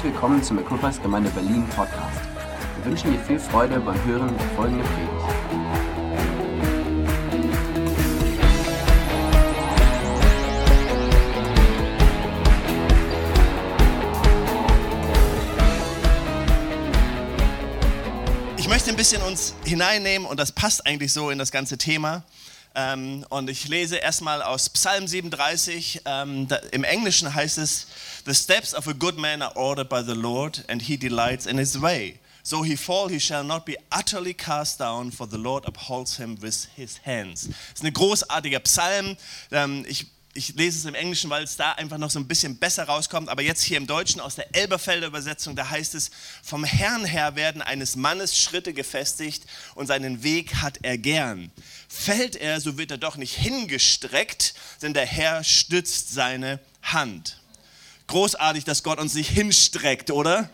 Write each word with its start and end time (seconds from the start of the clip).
Herzlich 0.00 0.14
willkommen 0.14 0.42
zum 0.42 0.58
Equippers 0.58 1.02
Gemeinde 1.02 1.28
Berlin 1.28 1.68
Podcast. 1.76 2.20
Wir 2.76 2.90
wünschen 2.90 3.12
dir 3.12 3.18
viel 3.18 3.38
Freude 3.38 3.78
beim 3.80 4.02
Hören 4.06 4.34
der 4.34 4.48
folgenden 4.56 4.86
Predigt. 4.86 5.12
Ich 18.56 18.68
möchte 18.70 18.88
ein 18.88 18.96
bisschen 18.96 19.20
uns 19.20 19.54
hineinnehmen 19.66 20.26
und 20.26 20.40
das 20.40 20.50
passt 20.50 20.86
eigentlich 20.86 21.12
so 21.12 21.28
in 21.28 21.36
das 21.36 21.52
ganze 21.52 21.76
Thema. 21.76 22.24
Ähm, 22.74 23.26
und 23.30 23.50
ich 23.50 23.68
lese 23.68 23.96
erstmal 23.96 24.42
aus 24.42 24.68
Psalm 24.68 25.06
37. 25.06 26.02
Ähm, 26.04 26.46
da, 26.46 26.56
Im 26.70 26.84
Englischen 26.84 27.34
heißt 27.34 27.58
es, 27.58 27.86
The 28.26 28.34
steps 28.34 28.74
of 28.74 28.86
a 28.86 28.92
good 28.92 29.18
man 29.18 29.42
are 29.42 29.56
ordered 29.56 29.88
by 29.88 30.02
the 30.04 30.14
Lord, 30.14 30.64
and 30.68 30.82
he 30.82 30.96
delights 30.96 31.46
in 31.46 31.58
his 31.58 31.80
way. 31.80 32.20
So 32.42 32.64
he 32.64 32.76
fall, 32.76 33.08
he 33.08 33.20
shall 33.20 33.44
not 33.44 33.64
be 33.64 33.76
utterly 33.90 34.34
cast 34.34 34.80
down, 34.80 35.12
for 35.12 35.26
the 35.28 35.36
Lord 35.36 35.66
upholds 35.66 36.16
him 36.16 36.40
with 36.40 36.68
his 36.74 36.98
hands. 37.04 37.48
Das 37.48 37.80
ist 37.80 37.84
ein 37.84 37.92
großartiger 37.92 38.60
Psalm. 38.60 39.16
Ähm, 39.50 39.84
ich 39.88 40.06
ich 40.32 40.54
lese 40.54 40.78
es 40.78 40.84
im 40.84 40.94
Englischen, 40.94 41.28
weil 41.28 41.42
es 41.42 41.56
da 41.56 41.72
einfach 41.72 41.98
noch 41.98 42.10
so 42.10 42.20
ein 42.20 42.28
bisschen 42.28 42.56
besser 42.56 42.84
rauskommt. 42.84 43.28
Aber 43.28 43.42
jetzt 43.42 43.62
hier 43.62 43.76
im 43.76 43.88
Deutschen 43.88 44.20
aus 44.20 44.36
der 44.36 44.54
Elberfelder 44.54 45.08
Übersetzung, 45.08 45.56
da 45.56 45.68
heißt 45.68 45.94
es, 45.96 46.10
vom 46.42 46.62
Herrn 46.62 47.04
her 47.04 47.34
werden 47.34 47.62
eines 47.62 47.96
Mannes 47.96 48.38
Schritte 48.38 48.72
gefestigt 48.72 49.44
und 49.74 49.88
seinen 49.88 50.22
Weg 50.22 50.56
hat 50.56 50.78
er 50.82 50.98
gern. 50.98 51.50
Fällt 51.88 52.36
er, 52.36 52.60
so 52.60 52.78
wird 52.78 52.92
er 52.92 52.98
doch 52.98 53.16
nicht 53.16 53.34
hingestreckt, 53.34 54.54
denn 54.82 54.94
der 54.94 55.06
Herr 55.06 55.42
stützt 55.42 56.12
seine 56.12 56.60
Hand. 56.82 57.40
Großartig, 58.06 58.64
dass 58.64 58.84
Gott 58.84 59.00
uns 59.00 59.14
nicht 59.14 59.30
hinstreckt, 59.30 60.12
oder? 60.12 60.48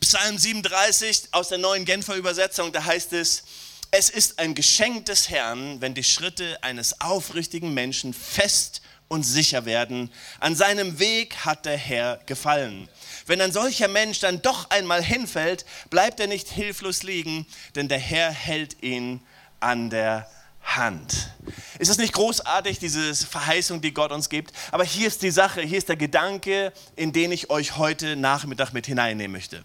Psalm 0.00 0.38
37 0.38 1.28
aus 1.30 1.48
der 1.48 1.58
neuen 1.58 1.84
Genfer 1.84 2.16
Übersetzung, 2.16 2.72
da 2.72 2.84
heißt 2.84 3.12
es, 3.12 3.44
es 3.92 4.10
ist 4.10 4.40
ein 4.40 4.56
Geschenk 4.56 5.06
des 5.06 5.30
Herrn, 5.30 5.80
wenn 5.80 5.94
die 5.94 6.02
Schritte 6.02 6.60
eines 6.64 7.00
aufrichtigen 7.00 7.74
Menschen 7.74 8.12
fest 8.12 8.82
und 9.14 9.22
sicher 9.22 9.64
werden. 9.64 10.10
An 10.40 10.56
seinem 10.56 10.98
Weg 10.98 11.36
hat 11.44 11.64
der 11.64 11.76
Herr 11.76 12.18
gefallen. 12.26 12.88
Wenn 13.26 13.40
ein 13.40 13.52
solcher 13.52 13.88
Mensch 13.88 14.18
dann 14.18 14.42
doch 14.42 14.68
einmal 14.70 15.02
hinfällt, 15.02 15.64
bleibt 15.88 16.20
er 16.20 16.26
nicht 16.26 16.48
hilflos 16.48 17.02
liegen, 17.04 17.46
denn 17.76 17.88
der 17.88 17.98
Herr 17.98 18.30
hält 18.30 18.82
ihn 18.82 19.20
an 19.60 19.88
der 19.88 20.28
Hand. 20.62 21.30
Ist 21.78 21.90
es 21.90 21.98
nicht 21.98 22.12
großartig, 22.12 22.78
diese 22.78 23.14
Verheißung, 23.14 23.80
die 23.80 23.94
Gott 23.94 24.10
uns 24.10 24.28
gibt? 24.28 24.52
Aber 24.72 24.84
hier 24.84 25.06
ist 25.06 25.22
die 25.22 25.30
Sache, 25.30 25.62
hier 25.62 25.78
ist 25.78 25.88
der 25.88 25.96
Gedanke, 25.96 26.72
in 26.96 27.12
den 27.12 27.30
ich 27.32 27.50
euch 27.50 27.76
heute 27.76 28.16
Nachmittag 28.16 28.72
mit 28.72 28.86
hineinnehmen 28.86 29.32
möchte. 29.32 29.62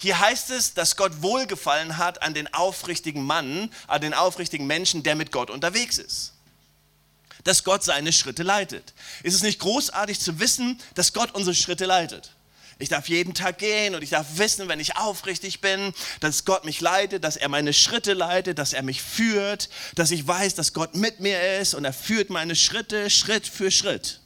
Hier 0.00 0.18
heißt 0.18 0.50
es, 0.50 0.74
dass 0.74 0.96
Gott 0.96 1.22
wohlgefallen 1.22 1.98
hat 1.98 2.22
an 2.22 2.34
den 2.34 2.52
aufrichtigen 2.52 3.22
Mann, 3.22 3.70
an 3.86 4.00
den 4.00 4.14
aufrichtigen 4.14 4.66
Menschen, 4.66 5.02
der 5.02 5.14
mit 5.14 5.32
Gott 5.32 5.50
unterwegs 5.50 5.98
ist 5.98 6.32
dass 7.44 7.64
Gott 7.64 7.84
seine 7.84 8.12
Schritte 8.12 8.42
leitet. 8.42 8.94
Ist 9.22 9.34
es 9.34 9.42
nicht 9.42 9.58
großartig 9.60 10.20
zu 10.20 10.40
wissen, 10.40 10.80
dass 10.94 11.12
Gott 11.12 11.34
unsere 11.34 11.54
Schritte 11.54 11.86
leitet? 11.86 12.34
Ich 12.80 12.88
darf 12.88 13.08
jeden 13.08 13.34
Tag 13.34 13.58
gehen 13.58 13.96
und 13.96 14.02
ich 14.02 14.10
darf 14.10 14.26
wissen, 14.36 14.68
wenn 14.68 14.78
ich 14.78 14.96
aufrichtig 14.96 15.60
bin, 15.60 15.92
dass 16.20 16.44
Gott 16.44 16.64
mich 16.64 16.80
leitet, 16.80 17.24
dass 17.24 17.36
er 17.36 17.48
meine 17.48 17.72
Schritte 17.72 18.12
leitet, 18.12 18.58
dass 18.58 18.72
er 18.72 18.82
mich 18.82 19.02
führt, 19.02 19.68
dass 19.96 20.12
ich 20.12 20.26
weiß, 20.26 20.54
dass 20.54 20.72
Gott 20.72 20.94
mit 20.94 21.18
mir 21.18 21.58
ist 21.58 21.74
und 21.74 21.84
er 21.84 21.92
führt 21.92 22.30
meine 22.30 22.54
Schritte 22.54 23.10
Schritt 23.10 23.48
für 23.48 23.72
Schritt. 23.72 24.20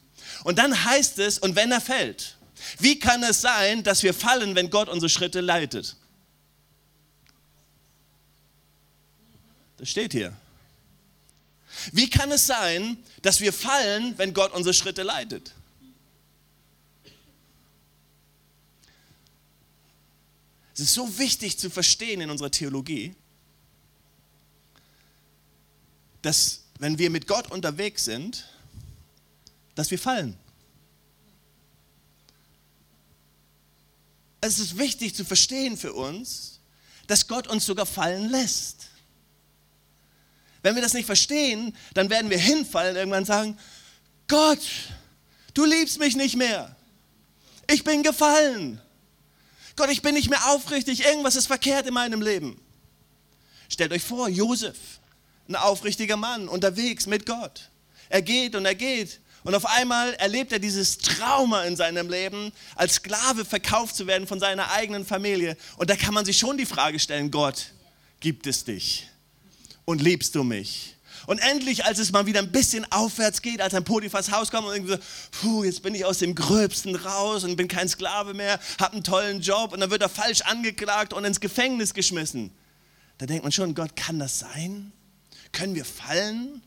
Und 0.44 0.58
dann 0.58 0.84
heißt 0.84 1.18
es, 1.18 1.38
und 1.38 1.56
wenn 1.56 1.72
er 1.72 1.80
fällt, 1.80 2.36
wie 2.78 2.98
kann 2.98 3.22
es 3.22 3.40
sein, 3.40 3.82
dass 3.84 4.02
wir 4.02 4.12
fallen, 4.12 4.54
wenn 4.54 4.68
Gott 4.68 4.88
unsere 4.90 5.08
Schritte 5.08 5.40
leitet? 5.40 5.96
Das 9.78 9.88
steht 9.88 10.12
hier. 10.12 10.36
Wie 11.90 12.08
kann 12.08 12.30
es 12.30 12.46
sein, 12.46 12.96
dass 13.22 13.40
wir 13.40 13.52
fallen, 13.52 14.16
wenn 14.18 14.34
Gott 14.34 14.52
unsere 14.52 14.74
Schritte 14.74 15.02
leitet? 15.02 15.52
Es 20.74 20.80
ist 20.80 20.94
so 20.94 21.18
wichtig 21.18 21.58
zu 21.58 21.70
verstehen 21.70 22.20
in 22.20 22.30
unserer 22.30 22.50
Theologie, 22.50 23.14
dass 26.22 26.62
wenn 26.78 26.98
wir 26.98 27.10
mit 27.10 27.26
Gott 27.26 27.50
unterwegs 27.50 28.04
sind, 28.04 28.48
dass 29.74 29.90
wir 29.90 29.98
fallen. 29.98 30.36
Es 34.40 34.58
ist 34.58 34.76
wichtig 34.76 35.14
zu 35.14 35.24
verstehen 35.24 35.76
für 35.76 35.92
uns, 35.92 36.58
dass 37.06 37.28
Gott 37.28 37.46
uns 37.46 37.64
sogar 37.64 37.86
fallen 37.86 38.30
lässt. 38.30 38.88
Wenn 40.62 40.74
wir 40.74 40.82
das 40.82 40.94
nicht 40.94 41.06
verstehen, 41.06 41.76
dann 41.94 42.08
werden 42.08 42.30
wir 42.30 42.38
hinfallen 42.38 42.92
und 42.92 42.96
irgendwann 42.96 43.24
sagen, 43.24 43.58
Gott, 44.28 44.60
du 45.54 45.64
liebst 45.64 45.98
mich 45.98 46.16
nicht 46.16 46.36
mehr. 46.36 46.74
Ich 47.70 47.84
bin 47.84 48.02
gefallen. 48.02 48.80
Gott, 49.76 49.90
ich 49.90 50.02
bin 50.02 50.14
nicht 50.14 50.30
mehr 50.30 50.50
aufrichtig. 50.50 51.04
Irgendwas 51.04 51.36
ist 51.36 51.46
verkehrt 51.46 51.86
in 51.86 51.94
meinem 51.94 52.22
Leben. 52.22 52.60
Stellt 53.68 53.92
euch 53.92 54.02
vor, 54.02 54.28
Josef, 54.28 54.76
ein 55.48 55.56
aufrichtiger 55.56 56.16
Mann, 56.16 56.48
unterwegs 56.48 57.06
mit 57.06 57.26
Gott. 57.26 57.70
Er 58.08 58.22
geht 58.22 58.54
und 58.54 58.66
er 58.66 58.74
geht. 58.74 59.20
Und 59.44 59.54
auf 59.54 59.66
einmal 59.66 60.14
erlebt 60.14 60.52
er 60.52 60.60
dieses 60.60 60.98
Trauma 60.98 61.64
in 61.64 61.74
seinem 61.74 62.08
Leben, 62.08 62.52
als 62.76 62.94
Sklave 62.94 63.44
verkauft 63.44 63.96
zu 63.96 64.06
werden 64.06 64.28
von 64.28 64.38
seiner 64.38 64.70
eigenen 64.70 65.04
Familie. 65.04 65.56
Und 65.78 65.90
da 65.90 65.96
kann 65.96 66.14
man 66.14 66.24
sich 66.24 66.38
schon 66.38 66.56
die 66.56 66.66
Frage 66.66 67.00
stellen, 67.00 67.30
Gott, 67.30 67.72
gibt 68.20 68.46
es 68.46 68.64
dich? 68.64 69.08
Und 69.84 70.02
liebst 70.02 70.34
du 70.34 70.44
mich? 70.44 70.96
Und 71.26 71.38
endlich, 71.38 71.84
als 71.84 71.98
es 71.98 72.10
mal 72.10 72.26
wieder 72.26 72.40
ein 72.40 72.50
bisschen 72.50 72.90
aufwärts 72.90 73.42
geht, 73.42 73.60
als 73.60 73.74
ein 73.74 73.84
Potiphas 73.84 74.32
Haus 74.32 74.50
kommt 74.50 74.66
und 74.66 74.74
irgendwie 74.74 74.94
so, 74.94 74.98
puh, 75.40 75.64
jetzt 75.64 75.82
bin 75.82 75.94
ich 75.94 76.04
aus 76.04 76.18
dem 76.18 76.34
Gröbsten 76.34 76.96
raus 76.96 77.44
und 77.44 77.56
bin 77.56 77.68
kein 77.68 77.88
Sklave 77.88 78.34
mehr, 78.34 78.58
hab 78.80 78.92
einen 78.92 79.04
tollen 79.04 79.40
Job 79.40 79.72
und 79.72 79.80
dann 79.80 79.90
wird 79.90 80.02
er 80.02 80.08
falsch 80.08 80.40
angeklagt 80.42 81.12
und 81.12 81.24
ins 81.24 81.40
Gefängnis 81.40 81.94
geschmissen. 81.94 82.50
Da 83.18 83.26
denkt 83.26 83.44
man 83.44 83.52
schon, 83.52 83.74
Gott, 83.74 83.94
kann 83.94 84.18
das 84.18 84.40
sein? 84.40 84.92
Können 85.52 85.74
wir 85.74 85.84
fallen? 85.84 86.62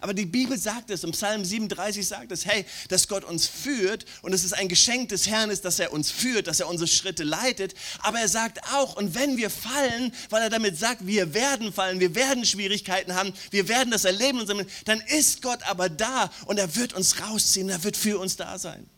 Aber 0.00 0.14
die 0.14 0.26
Bibel 0.26 0.58
sagt 0.58 0.90
es, 0.90 1.04
im 1.04 1.12
Psalm 1.12 1.44
37 1.44 2.06
sagt 2.06 2.32
es, 2.32 2.46
hey, 2.46 2.64
dass 2.88 3.08
Gott 3.08 3.24
uns 3.24 3.46
führt 3.46 4.04
und 4.22 4.32
es 4.32 4.44
ist 4.44 4.52
ein 4.52 4.68
Geschenk 4.68 5.08
des 5.10 5.28
Herrn 5.28 5.50
ist, 5.50 5.64
dass 5.64 5.78
er 5.78 5.92
uns 5.92 6.10
führt, 6.10 6.46
dass 6.46 6.60
er 6.60 6.68
unsere 6.68 6.88
Schritte 6.88 7.24
leitet. 7.24 7.74
Aber 8.00 8.18
er 8.18 8.28
sagt 8.28 8.60
auch, 8.72 8.96
und 8.96 9.14
wenn 9.14 9.36
wir 9.36 9.50
fallen, 9.50 10.12
weil 10.30 10.42
er 10.42 10.50
damit 10.50 10.78
sagt, 10.78 11.06
wir 11.06 11.34
werden 11.34 11.72
fallen, 11.72 12.00
wir 12.00 12.14
werden 12.14 12.44
Schwierigkeiten 12.44 13.14
haben, 13.14 13.32
wir 13.50 13.68
werden 13.68 13.90
das 13.90 14.04
erleben, 14.04 14.46
dann 14.84 15.00
ist 15.00 15.42
Gott 15.42 15.62
aber 15.68 15.88
da 15.88 16.30
und 16.46 16.58
er 16.58 16.74
wird 16.76 16.92
uns 16.92 17.20
rausziehen, 17.20 17.68
er 17.68 17.82
wird 17.84 17.96
für 17.96 18.18
uns 18.18 18.36
da 18.36 18.58
sein. 18.58 18.88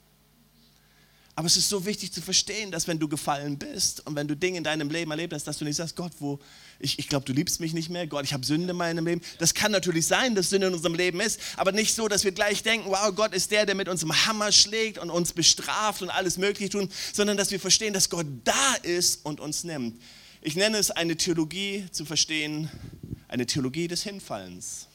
Aber 1.40 1.46
es 1.46 1.56
ist 1.56 1.70
so 1.70 1.86
wichtig 1.86 2.12
zu 2.12 2.20
verstehen, 2.20 2.70
dass 2.70 2.86
wenn 2.86 2.98
du 2.98 3.08
gefallen 3.08 3.56
bist 3.56 4.06
und 4.06 4.14
wenn 4.14 4.28
du 4.28 4.36
Dinge 4.36 4.58
in 4.58 4.64
deinem 4.64 4.90
Leben 4.90 5.10
erlebt 5.10 5.32
hast, 5.32 5.46
dass 5.46 5.56
du 5.56 5.64
nicht 5.64 5.76
sagst, 5.76 5.96
Gott, 5.96 6.12
wo, 6.18 6.38
ich, 6.80 6.98
ich 6.98 7.08
glaube, 7.08 7.26
du 7.26 7.32
liebst 7.32 7.60
mich 7.60 7.74
nicht 7.74 7.90
mehr, 7.90 8.06
Gott, 8.06 8.24
ich 8.24 8.32
habe 8.32 8.44
Sünde 8.44 8.70
in 8.70 8.76
meinem 8.76 9.06
Leben. 9.06 9.20
Das 9.38 9.54
kann 9.54 9.70
natürlich 9.70 10.06
sein, 10.06 10.34
dass 10.34 10.50
Sünde 10.50 10.68
in 10.68 10.74
unserem 10.74 10.94
Leben 10.94 11.20
ist, 11.20 11.38
aber 11.56 11.72
nicht 11.72 11.94
so, 11.94 12.08
dass 12.08 12.24
wir 12.24 12.32
gleich 12.32 12.62
denken, 12.62 12.90
wow, 12.90 13.14
Gott 13.14 13.34
ist 13.34 13.50
der, 13.50 13.66
der 13.66 13.74
mit 13.74 13.88
uns 13.88 14.02
im 14.02 14.26
Hammer 14.26 14.50
schlägt 14.50 14.98
und 14.98 15.10
uns 15.10 15.32
bestraft 15.32 16.02
und 16.02 16.10
alles 16.10 16.38
Mögliche 16.38 16.70
tun, 16.70 16.90
sondern 17.12 17.36
dass 17.36 17.50
wir 17.50 17.60
verstehen, 17.60 17.92
dass 17.92 18.08
Gott 18.08 18.26
da 18.44 18.74
ist 18.82 19.24
und 19.24 19.40
uns 19.40 19.62
nimmt. 19.64 20.00
Ich 20.40 20.56
nenne 20.56 20.78
es 20.78 20.90
eine 20.90 21.16
Theologie 21.16 21.86
zu 21.92 22.06
verstehen, 22.06 22.70
eine 23.28 23.44
Theologie 23.44 23.86
des 23.86 24.02
Hinfallens. 24.02 24.86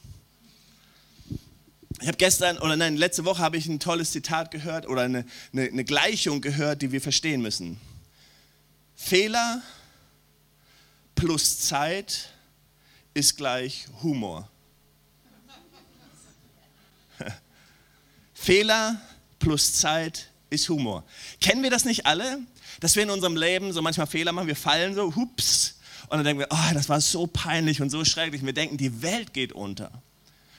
Ich 2.02 2.08
habe 2.08 2.18
gestern, 2.18 2.58
oder 2.58 2.76
nein, 2.76 2.98
letzte 2.98 3.26
Woche 3.26 3.42
habe 3.42 3.58
ich 3.58 3.68
ein 3.68 3.80
tolles 3.80 4.12
Zitat 4.12 4.52
gehört 4.52 4.88
oder 4.88 5.04
eine, 5.04 5.26
eine, 5.54 5.64
eine 5.64 5.86
Gleichung 5.86 6.42
gehört, 6.42 6.82
die 6.82 6.92
wir 6.92 7.00
verstehen 7.00 7.42
müssen. 7.42 7.80
Fehler 8.96 9.62
plus 11.16 11.62
Zeit 11.62 12.30
ist 13.14 13.38
gleich 13.38 13.88
Humor. 14.04 14.50
Fehler 18.34 19.02
plus 19.40 19.74
Zeit 19.76 20.30
ist 20.50 20.70
Humor. 20.70 21.04
Kennen 21.42 21.64
wir 21.64 21.70
das 21.70 21.86
nicht 21.86 22.06
alle? 22.06 22.40
Dass 22.82 22.96
wir 22.96 23.04
in 23.04 23.10
unserem 23.10 23.38
Leben 23.38 23.72
so 23.72 23.82
manchmal 23.82 24.08
Fehler 24.08 24.34
machen, 24.34 24.48
wir 24.48 24.56
fallen 24.56 24.94
so, 24.94 25.16
hups, 25.16 25.76
und 26.08 26.18
dann 26.20 26.24
denken 26.24 26.40
wir, 26.42 26.48
oh, 26.52 26.74
das 26.74 26.88
war 26.90 27.02
so 27.02 27.26
peinlich 27.28 27.82
und 27.82 27.90
so 27.90 28.06
schrecklich. 28.06 28.46
Wir 28.46 28.54
denken, 28.54 28.78
die 28.78 29.02
Welt 29.02 29.34
geht 29.34 29.54
unter. 29.54 29.92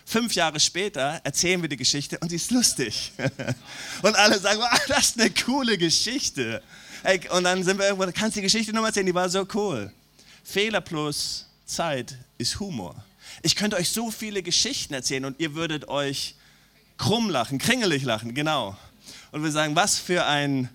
Fünf 0.05 0.35
Jahre 0.35 0.61
später 0.61 1.21
erzählen 1.25 1.61
wir 1.63 1.69
die 1.69 1.77
Geschichte 1.77 2.19
und 2.19 2.31
sie 2.31 2.37
ist 2.37 2.51
lustig. 2.51 3.13
Und 4.03 4.15
alle 4.17 4.39
sagen, 4.39 4.61
wow, 4.61 4.87
das 4.87 5.11
ist 5.11 5.21
eine 5.21 5.31
coole 5.31 5.77
Geschichte. 5.77 6.63
Und 7.31 7.43
dann 7.43 7.65
sind 7.65 7.79
wir 7.79 7.87
irgendwo, 7.87 8.11
kannst 8.13 8.37
du 8.37 8.41
die 8.41 8.43
Geschichte 8.43 8.73
nochmal 8.73 8.91
erzählen, 8.91 9.07
die 9.07 9.15
war 9.15 9.29
so 9.29 9.47
cool. 9.55 9.93
Fehler 10.47 10.81
plus 10.81 11.47
Zeit 11.67 12.17
ist 12.39 12.61
Humor. 12.61 12.95
Ich 13.43 13.57
könnte 13.57 13.77
euch 13.77 13.91
so 13.91 14.13
viele 14.13 14.45
Geschichten 14.45 14.95
erzählen 14.95 15.25
und 15.25 15.41
ihr 15.41 15.57
würdet 15.57 15.89
euch 15.89 16.37
krumm 16.99 17.29
lachen, 17.29 17.59
kringelig 17.59 18.05
lachen, 18.05 18.33
genau. 18.33 18.77
Und 19.33 19.43
wir 19.43 19.51
sagen, 19.51 19.75
was 19.75 19.99
für 19.99 20.25
ein 20.25 20.69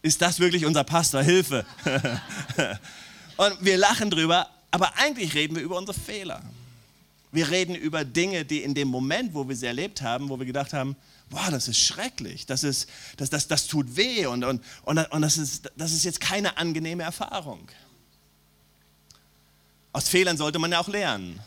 ist 0.00 0.22
das 0.22 0.40
wirklich 0.40 0.64
unser 0.64 0.82
Pastor? 0.82 1.22
Hilfe. 1.22 1.66
und 3.36 3.56
wir 3.60 3.76
lachen 3.76 4.10
drüber, 4.10 4.48
aber 4.70 4.96
eigentlich 4.96 5.34
reden 5.34 5.54
wir 5.54 5.62
über 5.62 5.76
unsere 5.76 5.96
Fehler. 5.96 6.42
Wir 7.32 7.50
reden 7.50 7.74
über 7.74 8.02
Dinge, 8.04 8.46
die 8.46 8.62
in 8.62 8.74
dem 8.74 8.88
Moment, 8.88 9.34
wo 9.34 9.46
wir 9.46 9.54
sie 9.54 9.66
erlebt 9.66 10.00
haben, 10.00 10.30
wo 10.30 10.38
wir 10.38 10.46
gedacht 10.46 10.72
haben, 10.72 10.96
boah, 11.28 11.50
das 11.50 11.68
ist 11.68 11.78
schrecklich, 11.78 12.46
das, 12.46 12.64
ist, 12.64 12.88
das, 13.18 13.28
das, 13.28 13.46
das 13.46 13.66
tut 13.66 13.94
weh 13.94 14.24
und, 14.24 14.42
und, 14.42 14.64
und, 14.84 14.98
und 14.98 15.22
das, 15.22 15.36
ist, 15.36 15.70
das 15.76 15.92
ist 15.92 16.04
jetzt 16.04 16.20
keine 16.20 16.56
angenehme 16.56 17.02
Erfahrung. 17.02 17.68
Aus 19.94 20.08
Fehlern 20.08 20.38
sollte 20.38 20.58
man 20.58 20.72
ja 20.72 20.80
auch 20.80 20.88
lernen. 20.88 21.38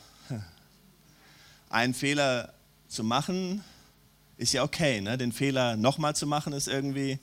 Einen 1.70 1.96
Fehler 1.96 2.54
zu 2.88 3.04
machen, 3.04 3.64
ist 4.38 4.54
ja 4.54 4.64
okay. 4.64 5.02
Ne? 5.02 5.18
Den 5.18 5.32
Fehler 5.32 5.76
nochmal 5.76 6.16
zu 6.16 6.28
machen, 6.28 6.54
ist 6.54 6.68
irgendwie. 6.68 7.18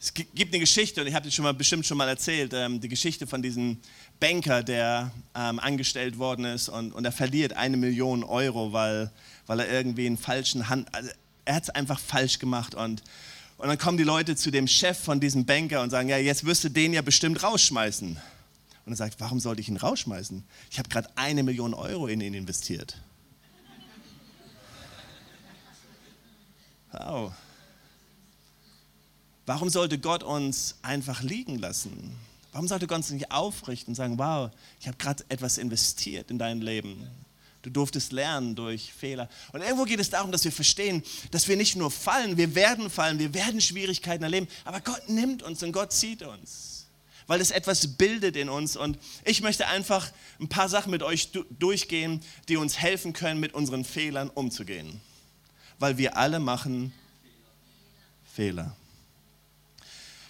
Es 0.00 0.12
gibt 0.12 0.52
eine 0.52 0.58
Geschichte, 0.58 1.00
und 1.00 1.06
ich 1.06 1.14
habe 1.14 1.24
die 1.24 1.32
schon 1.32 1.44
mal, 1.44 1.54
bestimmt 1.54 1.86
schon 1.86 1.96
mal 1.96 2.08
erzählt, 2.08 2.52
ähm, 2.54 2.80
die 2.80 2.88
Geschichte 2.88 3.26
von 3.26 3.40
diesem 3.40 3.78
Banker, 4.20 4.62
der 4.62 5.10
ähm, 5.34 5.58
angestellt 5.58 6.18
worden 6.18 6.44
ist 6.44 6.68
und, 6.68 6.92
und 6.92 7.04
er 7.04 7.12
verliert 7.12 7.54
eine 7.54 7.78
Million 7.78 8.22
Euro, 8.22 8.72
weil, 8.72 9.10
weil 9.46 9.60
er 9.60 9.70
irgendwie 9.70 10.06
einen 10.06 10.18
falschen 10.18 10.68
Hand. 10.68 10.92
Also 10.92 11.10
er 11.44 11.54
hat 11.54 11.62
es 11.62 11.70
einfach 11.70 11.98
falsch 12.00 12.40
gemacht. 12.40 12.74
Und, 12.74 13.02
und 13.58 13.68
dann 13.68 13.78
kommen 13.78 13.96
die 13.96 14.04
Leute 14.04 14.34
zu 14.34 14.50
dem 14.50 14.66
Chef 14.66 14.98
von 14.98 15.20
diesem 15.20 15.46
Banker 15.46 15.82
und 15.82 15.90
sagen: 15.90 16.08
Ja, 16.08 16.18
jetzt 16.18 16.44
wirst 16.44 16.64
du 16.64 16.68
den 16.68 16.92
ja 16.92 17.00
bestimmt 17.00 17.42
rausschmeißen. 17.42 18.18
Und 18.86 18.92
er 18.92 18.96
sagt: 18.96 19.20
Warum 19.20 19.40
sollte 19.40 19.60
ich 19.60 19.68
ihn 19.68 19.76
rausschmeißen? 19.76 20.42
Ich 20.70 20.78
habe 20.78 20.88
gerade 20.88 21.10
eine 21.16 21.42
Million 21.42 21.74
Euro 21.74 22.06
in 22.06 22.20
ihn 22.20 22.34
investiert. 22.34 22.98
Wow. 26.92 27.32
Warum 29.44 29.68
sollte 29.68 29.98
Gott 29.98 30.22
uns 30.22 30.76
einfach 30.82 31.22
liegen 31.22 31.58
lassen? 31.58 32.16
Warum 32.52 32.68
sollte 32.68 32.86
Gott 32.86 32.98
uns 32.98 33.10
nicht 33.10 33.30
aufrichten 33.30 33.92
und 33.92 33.94
sagen, 33.96 34.18
wow, 34.18 34.50
ich 34.80 34.88
habe 34.88 34.96
gerade 34.96 35.24
etwas 35.28 35.58
investiert 35.58 36.30
in 36.30 36.38
dein 36.38 36.60
Leben. 36.60 37.06
Du 37.62 37.70
durftest 37.70 38.12
lernen 38.12 38.54
durch 38.54 38.92
Fehler. 38.92 39.28
Und 39.52 39.60
irgendwo 39.60 39.84
geht 39.84 40.00
es 40.00 40.10
darum, 40.10 40.32
dass 40.32 40.44
wir 40.44 40.52
verstehen, 40.52 41.02
dass 41.32 41.48
wir 41.48 41.56
nicht 41.56 41.76
nur 41.76 41.90
fallen, 41.90 42.36
wir 42.36 42.54
werden 42.54 42.88
fallen, 42.90 43.18
wir 43.18 43.34
werden 43.34 43.60
Schwierigkeiten 43.60 44.22
erleben, 44.22 44.48
aber 44.64 44.80
Gott 44.80 45.08
nimmt 45.08 45.42
uns 45.42 45.62
und 45.62 45.72
Gott 45.72 45.92
zieht 45.92 46.22
uns, 46.22 46.75
weil 47.26 47.40
es 47.40 47.50
etwas 47.50 47.96
bildet 47.96 48.36
in 48.36 48.48
uns. 48.48 48.76
Und 48.76 48.98
ich 49.24 49.40
möchte 49.40 49.66
einfach 49.66 50.10
ein 50.40 50.48
paar 50.48 50.68
Sachen 50.68 50.90
mit 50.90 51.02
euch 51.02 51.30
durchgehen, 51.58 52.20
die 52.48 52.56
uns 52.56 52.78
helfen 52.78 53.12
können, 53.12 53.40
mit 53.40 53.54
unseren 53.54 53.84
Fehlern 53.84 54.30
umzugehen 54.30 55.00
weil 55.78 55.98
wir 55.98 56.16
alle 56.16 56.40
machen 56.40 56.92
Fehler. 58.34 58.74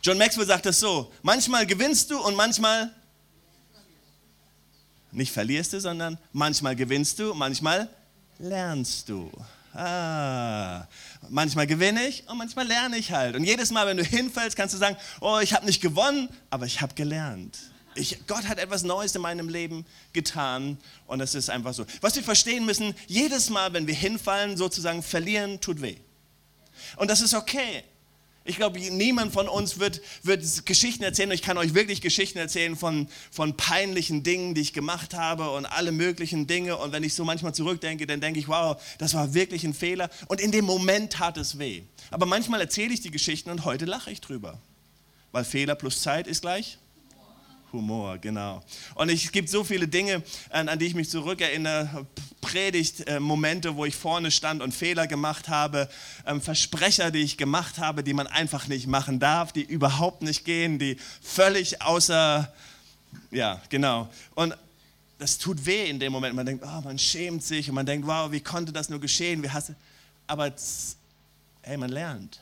John 0.02 0.18
Maxwell 0.18 0.46
sagt 0.46 0.66
das 0.66 0.78
so, 0.78 1.12
manchmal 1.22 1.66
gewinnst 1.66 2.10
du 2.10 2.18
und 2.20 2.36
manchmal 2.36 2.92
nicht 5.10 5.32
verlierst 5.32 5.72
du, 5.72 5.80
sondern 5.80 6.18
manchmal 6.32 6.76
gewinnst 6.76 7.18
du, 7.18 7.34
manchmal 7.34 7.88
lernst 8.38 9.08
du. 9.08 9.30
Ah, 9.76 10.86
manchmal 11.28 11.66
gewinne 11.66 12.06
ich 12.06 12.26
und 12.28 12.38
manchmal 12.38 12.66
lerne 12.66 12.96
ich 12.96 13.12
halt. 13.12 13.36
Und 13.36 13.44
jedes 13.44 13.70
Mal, 13.70 13.86
wenn 13.86 13.96
du 13.96 14.04
hinfällst, 14.04 14.56
kannst 14.56 14.74
du 14.74 14.78
sagen, 14.78 14.96
oh, 15.20 15.38
ich 15.40 15.52
habe 15.52 15.66
nicht 15.66 15.82
gewonnen, 15.82 16.28
aber 16.50 16.66
ich 16.66 16.80
habe 16.80 16.94
gelernt. 16.94 17.58
Ich, 17.94 18.26
Gott 18.26 18.46
hat 18.46 18.58
etwas 18.58 18.82
Neues 18.82 19.14
in 19.14 19.22
meinem 19.22 19.48
Leben 19.48 19.86
getan 20.12 20.78
und 21.06 21.20
es 21.20 21.34
ist 21.34 21.50
einfach 21.50 21.74
so. 21.74 21.86
Was 22.00 22.14
wir 22.14 22.22
verstehen 22.22 22.66
müssen, 22.66 22.94
jedes 23.06 23.50
Mal, 23.50 23.72
wenn 23.72 23.86
wir 23.86 23.94
hinfallen, 23.94 24.56
sozusagen 24.56 25.02
verlieren, 25.02 25.60
tut 25.60 25.80
weh. 25.80 25.96
Und 26.96 27.10
das 27.10 27.20
ist 27.20 27.34
okay. 27.34 27.84
Ich 28.46 28.56
glaube, 28.56 28.78
niemand 28.78 29.32
von 29.32 29.48
uns 29.48 29.78
wird, 29.78 30.00
wird 30.22 30.66
Geschichten 30.66 31.02
erzählen. 31.02 31.30
Ich 31.32 31.42
kann 31.42 31.58
euch 31.58 31.74
wirklich 31.74 32.00
Geschichten 32.00 32.38
erzählen 32.38 32.76
von, 32.76 33.08
von 33.30 33.56
peinlichen 33.56 34.22
Dingen, 34.22 34.54
die 34.54 34.60
ich 34.60 34.72
gemacht 34.72 35.14
habe 35.14 35.50
und 35.50 35.66
alle 35.66 35.92
möglichen 35.92 36.46
Dinge. 36.46 36.76
Und 36.76 36.92
wenn 36.92 37.02
ich 37.02 37.14
so 37.14 37.24
manchmal 37.24 37.54
zurückdenke, 37.54 38.06
dann 38.06 38.20
denke 38.20 38.38
ich, 38.38 38.48
wow, 38.48 38.80
das 38.98 39.14
war 39.14 39.34
wirklich 39.34 39.64
ein 39.64 39.74
Fehler. 39.74 40.08
Und 40.28 40.40
in 40.40 40.52
dem 40.52 40.64
Moment 40.64 41.12
tat 41.14 41.36
es 41.36 41.58
weh. 41.58 41.82
Aber 42.10 42.26
manchmal 42.26 42.60
erzähle 42.60 42.94
ich 42.94 43.00
die 43.00 43.10
Geschichten 43.10 43.50
und 43.50 43.64
heute 43.64 43.84
lache 43.84 44.10
ich 44.10 44.20
drüber. 44.20 44.58
Weil 45.32 45.44
Fehler 45.44 45.74
plus 45.74 46.02
Zeit 46.02 46.26
ist 46.26 46.42
gleich 46.42 46.78
Humor, 47.72 48.18
genau. 48.18 48.62
Und 48.94 49.10
es 49.10 49.30
gibt 49.32 49.48
so 49.48 49.64
viele 49.64 49.88
Dinge, 49.88 50.22
an, 50.50 50.68
an 50.68 50.78
die 50.78 50.86
ich 50.86 50.94
mich 50.94 51.10
zurückerinnere. 51.10 52.06
Predigt, 52.40 53.06
äh, 53.08 53.18
Momente, 53.18 53.74
wo 53.76 53.84
ich 53.84 53.96
vorne 53.96 54.30
stand 54.30 54.62
und 54.62 54.72
Fehler 54.72 55.06
gemacht 55.08 55.48
habe, 55.48 55.88
ähm, 56.26 56.40
Versprecher, 56.40 57.10
die 57.10 57.18
ich 57.18 57.36
gemacht 57.36 57.78
habe, 57.78 58.04
die 58.04 58.14
man 58.14 58.28
einfach 58.28 58.68
nicht 58.68 58.86
machen 58.86 59.18
darf, 59.18 59.52
die 59.52 59.62
überhaupt 59.62 60.22
nicht 60.22 60.44
gehen, 60.44 60.78
die 60.78 60.96
völlig 61.20 61.82
außer, 61.82 62.52
ja, 63.32 63.60
genau. 63.68 64.08
Und 64.36 64.56
das 65.18 65.38
tut 65.38 65.64
weh 65.66 65.88
in 65.88 65.98
dem 65.98 66.12
Moment. 66.12 66.36
Man 66.36 66.46
denkt, 66.46 66.64
oh, 66.64 66.80
man 66.82 66.98
schämt 66.98 67.42
sich 67.42 67.68
und 67.68 67.74
man 67.74 67.86
denkt, 67.86 68.06
wow, 68.06 68.30
wie 68.30 68.40
konnte 68.40 68.72
das 68.72 68.88
nur 68.88 69.00
geschehen? 69.00 69.42
Wie 69.42 69.50
hasse? 69.50 69.74
Aber 70.26 70.52
hey, 71.62 71.76
man 71.76 71.90
lernt. 71.90 72.40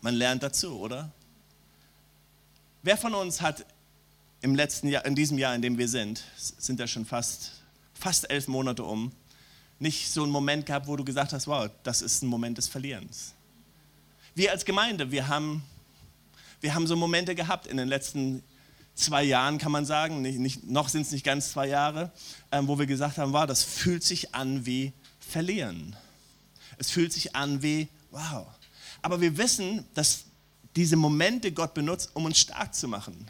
Man 0.00 0.14
lernt 0.14 0.42
dazu, 0.42 0.78
oder? 0.80 1.10
Wer 2.82 2.96
von 2.96 3.14
uns 3.14 3.40
hat 3.40 3.64
im 4.46 4.54
letzten 4.54 4.86
Jahr, 4.86 5.04
in 5.04 5.16
diesem 5.16 5.38
Jahr, 5.38 5.56
in 5.56 5.60
dem 5.60 5.76
wir 5.76 5.88
sind, 5.88 6.22
sind 6.36 6.78
ja 6.78 6.86
schon 6.86 7.04
fast, 7.04 7.50
fast 7.94 8.30
elf 8.30 8.46
Monate 8.46 8.84
um, 8.84 9.10
nicht 9.80 10.08
so 10.08 10.22
einen 10.22 10.30
Moment 10.30 10.66
gehabt, 10.66 10.86
wo 10.86 10.94
du 10.94 11.04
gesagt 11.04 11.32
hast, 11.32 11.48
wow, 11.48 11.68
das 11.82 12.00
ist 12.00 12.22
ein 12.22 12.28
Moment 12.28 12.56
des 12.56 12.68
Verlierens. 12.68 13.34
Wir 14.36 14.52
als 14.52 14.64
Gemeinde, 14.64 15.10
wir 15.10 15.26
haben, 15.26 15.64
wir 16.60 16.76
haben 16.76 16.86
so 16.86 16.94
Momente 16.94 17.34
gehabt 17.34 17.66
in 17.66 17.76
den 17.76 17.88
letzten 17.88 18.44
zwei 18.94 19.24
Jahren, 19.24 19.58
kann 19.58 19.72
man 19.72 19.84
sagen, 19.84 20.22
nicht, 20.22 20.38
nicht, 20.38 20.64
noch 20.64 20.90
sind 20.90 21.02
es 21.02 21.10
nicht 21.10 21.24
ganz 21.24 21.50
zwei 21.50 21.66
Jahre, 21.66 22.12
ähm, 22.52 22.68
wo 22.68 22.78
wir 22.78 22.86
gesagt 22.86 23.18
haben, 23.18 23.32
wow, 23.32 23.46
das 23.46 23.64
fühlt 23.64 24.04
sich 24.04 24.32
an 24.32 24.64
wie 24.64 24.92
Verlieren. 25.18 25.96
Es 26.78 26.92
fühlt 26.92 27.12
sich 27.12 27.34
an 27.34 27.62
wie, 27.64 27.88
wow. 28.12 28.46
Aber 29.02 29.20
wir 29.20 29.36
wissen, 29.38 29.84
dass 29.94 30.26
diese 30.76 30.94
Momente 30.94 31.50
Gott 31.50 31.74
benutzt, 31.74 32.10
um 32.14 32.26
uns 32.26 32.38
stark 32.38 32.76
zu 32.76 32.86
machen 32.86 33.28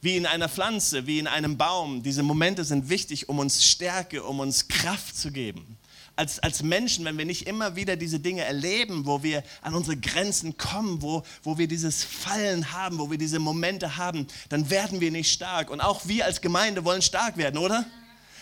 wie 0.00 0.16
in 0.16 0.26
einer 0.26 0.48
Pflanze, 0.48 1.06
wie 1.06 1.18
in 1.18 1.26
einem 1.26 1.56
Baum. 1.56 2.02
Diese 2.02 2.22
Momente 2.22 2.64
sind 2.64 2.88
wichtig, 2.88 3.28
um 3.28 3.38
uns 3.38 3.64
Stärke, 3.64 4.22
um 4.22 4.40
uns 4.40 4.68
Kraft 4.68 5.16
zu 5.16 5.30
geben. 5.32 5.78
Als, 6.14 6.38
als 6.38 6.62
Menschen, 6.62 7.04
wenn 7.04 7.18
wir 7.18 7.26
nicht 7.26 7.46
immer 7.46 7.76
wieder 7.76 7.96
diese 7.96 8.18
Dinge 8.18 8.42
erleben, 8.42 9.04
wo 9.04 9.22
wir 9.22 9.42
an 9.60 9.74
unsere 9.74 9.98
Grenzen 9.98 10.56
kommen, 10.56 11.02
wo, 11.02 11.22
wo 11.42 11.58
wir 11.58 11.68
dieses 11.68 12.04
Fallen 12.04 12.72
haben, 12.72 12.98
wo 12.98 13.10
wir 13.10 13.18
diese 13.18 13.38
Momente 13.38 13.98
haben, 13.98 14.26
dann 14.48 14.70
werden 14.70 15.00
wir 15.00 15.10
nicht 15.10 15.30
stark. 15.30 15.70
Und 15.70 15.82
auch 15.82 16.08
wir 16.08 16.24
als 16.24 16.40
Gemeinde 16.40 16.84
wollen 16.84 17.02
stark 17.02 17.36
werden, 17.36 17.58
oder? 17.58 17.84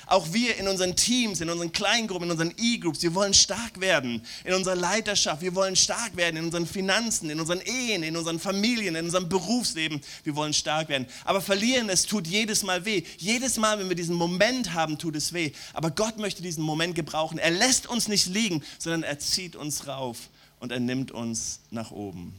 Auch 0.07 0.33
wir 0.33 0.57
in 0.57 0.69
unseren 0.69 0.97
Teams, 0.97 1.41
in 1.41 1.49
unseren 1.49 1.73
Kleingruppen, 1.73 2.27
in 2.29 2.33
unseren 2.33 2.55
E-Groups, 2.59 3.03
wir 3.03 3.15
wollen 3.15 3.35
stark 3.35 3.81
werden. 3.81 4.23
In 4.45 4.55
unserer 4.55 4.75
Leiterschaft, 4.75 5.43
wir 5.43 5.55
wollen 5.55 5.77
stark 5.77 6.17
werden. 6.17 6.37
In 6.37 6.45
unseren 6.45 6.67
Finanzen, 6.67 7.31
in 7.31 7.41
unseren 7.41 7.61
Ehen, 7.61 8.03
in 8.03 8.17
unseren 8.17 8.39
Familien, 8.39 8.97
in 8.97 9.07
unserem 9.07 9.29
Berufsleben, 9.29 10.01
wir 10.25 10.37
wollen 10.37 10.53
stark 10.53 10.89
werden. 10.89 11.07
Aber 11.25 11.41
verlieren, 11.41 11.89
es 11.89 12.07
tut 12.07 12.27
jedes 12.27 12.63
Mal 12.63 12.85
weh. 12.85 13.03
Jedes 13.19 13.57
Mal, 13.57 13.79
wenn 13.79 13.89
wir 13.89 13.97
diesen 13.97 14.17
Moment 14.17 14.75
haben, 14.75 14.99
tut 14.99 15.17
es 15.17 15.33
weh. 15.33 15.53
Aber 15.73 15.91
Gott 15.91 16.19
möchte 16.19 16.43
diesen 16.43 16.63
Moment 16.63 16.95
gebrauchen. 16.95 17.39
Er 17.39 17.51
lässt 17.51 17.87
uns 17.87 18.09
nicht 18.09 18.27
liegen, 18.27 18.63
sondern 18.79 19.03
er 19.03 19.19
zieht 19.19 19.57
uns 19.57 19.87
rauf 19.87 20.19
und 20.61 20.73
er 20.73 20.81
nimmt 20.81 21.11
uns 21.11 21.61
nach 21.71 21.91
oben. 21.91 22.35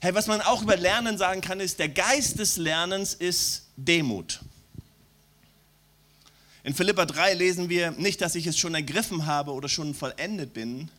Hey, 0.00 0.14
was 0.14 0.26
man 0.26 0.40
auch 0.40 0.62
über 0.62 0.76
Lernen 0.76 1.16
sagen 1.16 1.42
kann, 1.42 1.60
ist, 1.60 1.78
der 1.78 1.88
Geist 1.88 2.38
des 2.38 2.56
Lernens 2.56 3.14
ist 3.14 3.66
Demut. 3.76 4.40
In 6.64 6.74
Philippa 6.74 7.06
3 7.06 7.34
lesen 7.34 7.68
wir 7.68 7.90
nicht, 7.90 8.20
dass 8.20 8.36
ich 8.36 8.46
es 8.46 8.56
schon 8.56 8.74
ergriffen 8.74 9.26
habe 9.26 9.52
oder 9.52 9.68
schon 9.68 9.94
vollendet 9.94 10.54
bin. 10.54 10.92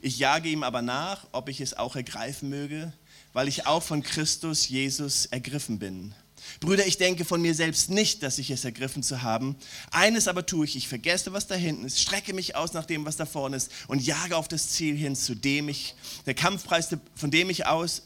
Ich 0.00 0.18
jage 0.18 0.48
ihm 0.48 0.62
aber 0.62 0.80
nach, 0.80 1.26
ob 1.32 1.50
ich 1.50 1.60
es 1.60 1.74
auch 1.76 1.94
ergreifen 1.94 2.48
möge, 2.48 2.90
weil 3.34 3.46
ich 3.46 3.66
auch 3.66 3.82
von 3.82 4.02
Christus 4.02 4.66
Jesus 4.66 5.26
ergriffen 5.26 5.78
bin. 5.78 6.14
Brüder, 6.60 6.86
ich 6.86 6.96
denke 6.96 7.26
von 7.26 7.42
mir 7.42 7.54
selbst 7.54 7.90
nicht, 7.90 8.22
dass 8.22 8.38
ich 8.38 8.50
es 8.50 8.64
ergriffen 8.64 9.02
zu 9.02 9.20
haben. 9.20 9.56
Eines 9.90 10.26
aber 10.26 10.46
tue 10.46 10.64
ich, 10.64 10.74
ich 10.74 10.88
vergesse, 10.88 11.34
was 11.34 11.46
da 11.46 11.54
hinten 11.54 11.84
ist, 11.84 12.00
strecke 12.00 12.32
mich 12.32 12.56
aus 12.56 12.72
nach 12.72 12.86
dem, 12.86 13.04
was 13.04 13.16
da 13.16 13.26
vorne 13.26 13.56
ist 13.56 13.70
und 13.88 14.00
jage 14.00 14.36
auf 14.36 14.48
das 14.48 14.70
Ziel 14.70 14.96
hin, 14.96 15.16
zu 15.16 15.34
dem 15.34 15.68
ich, 15.68 15.94
der 16.24 16.34
Kampfpreis, 16.34 16.88
von 17.14 17.30
dem 17.30 17.50
ich 17.50 17.66
aus, 17.66 18.02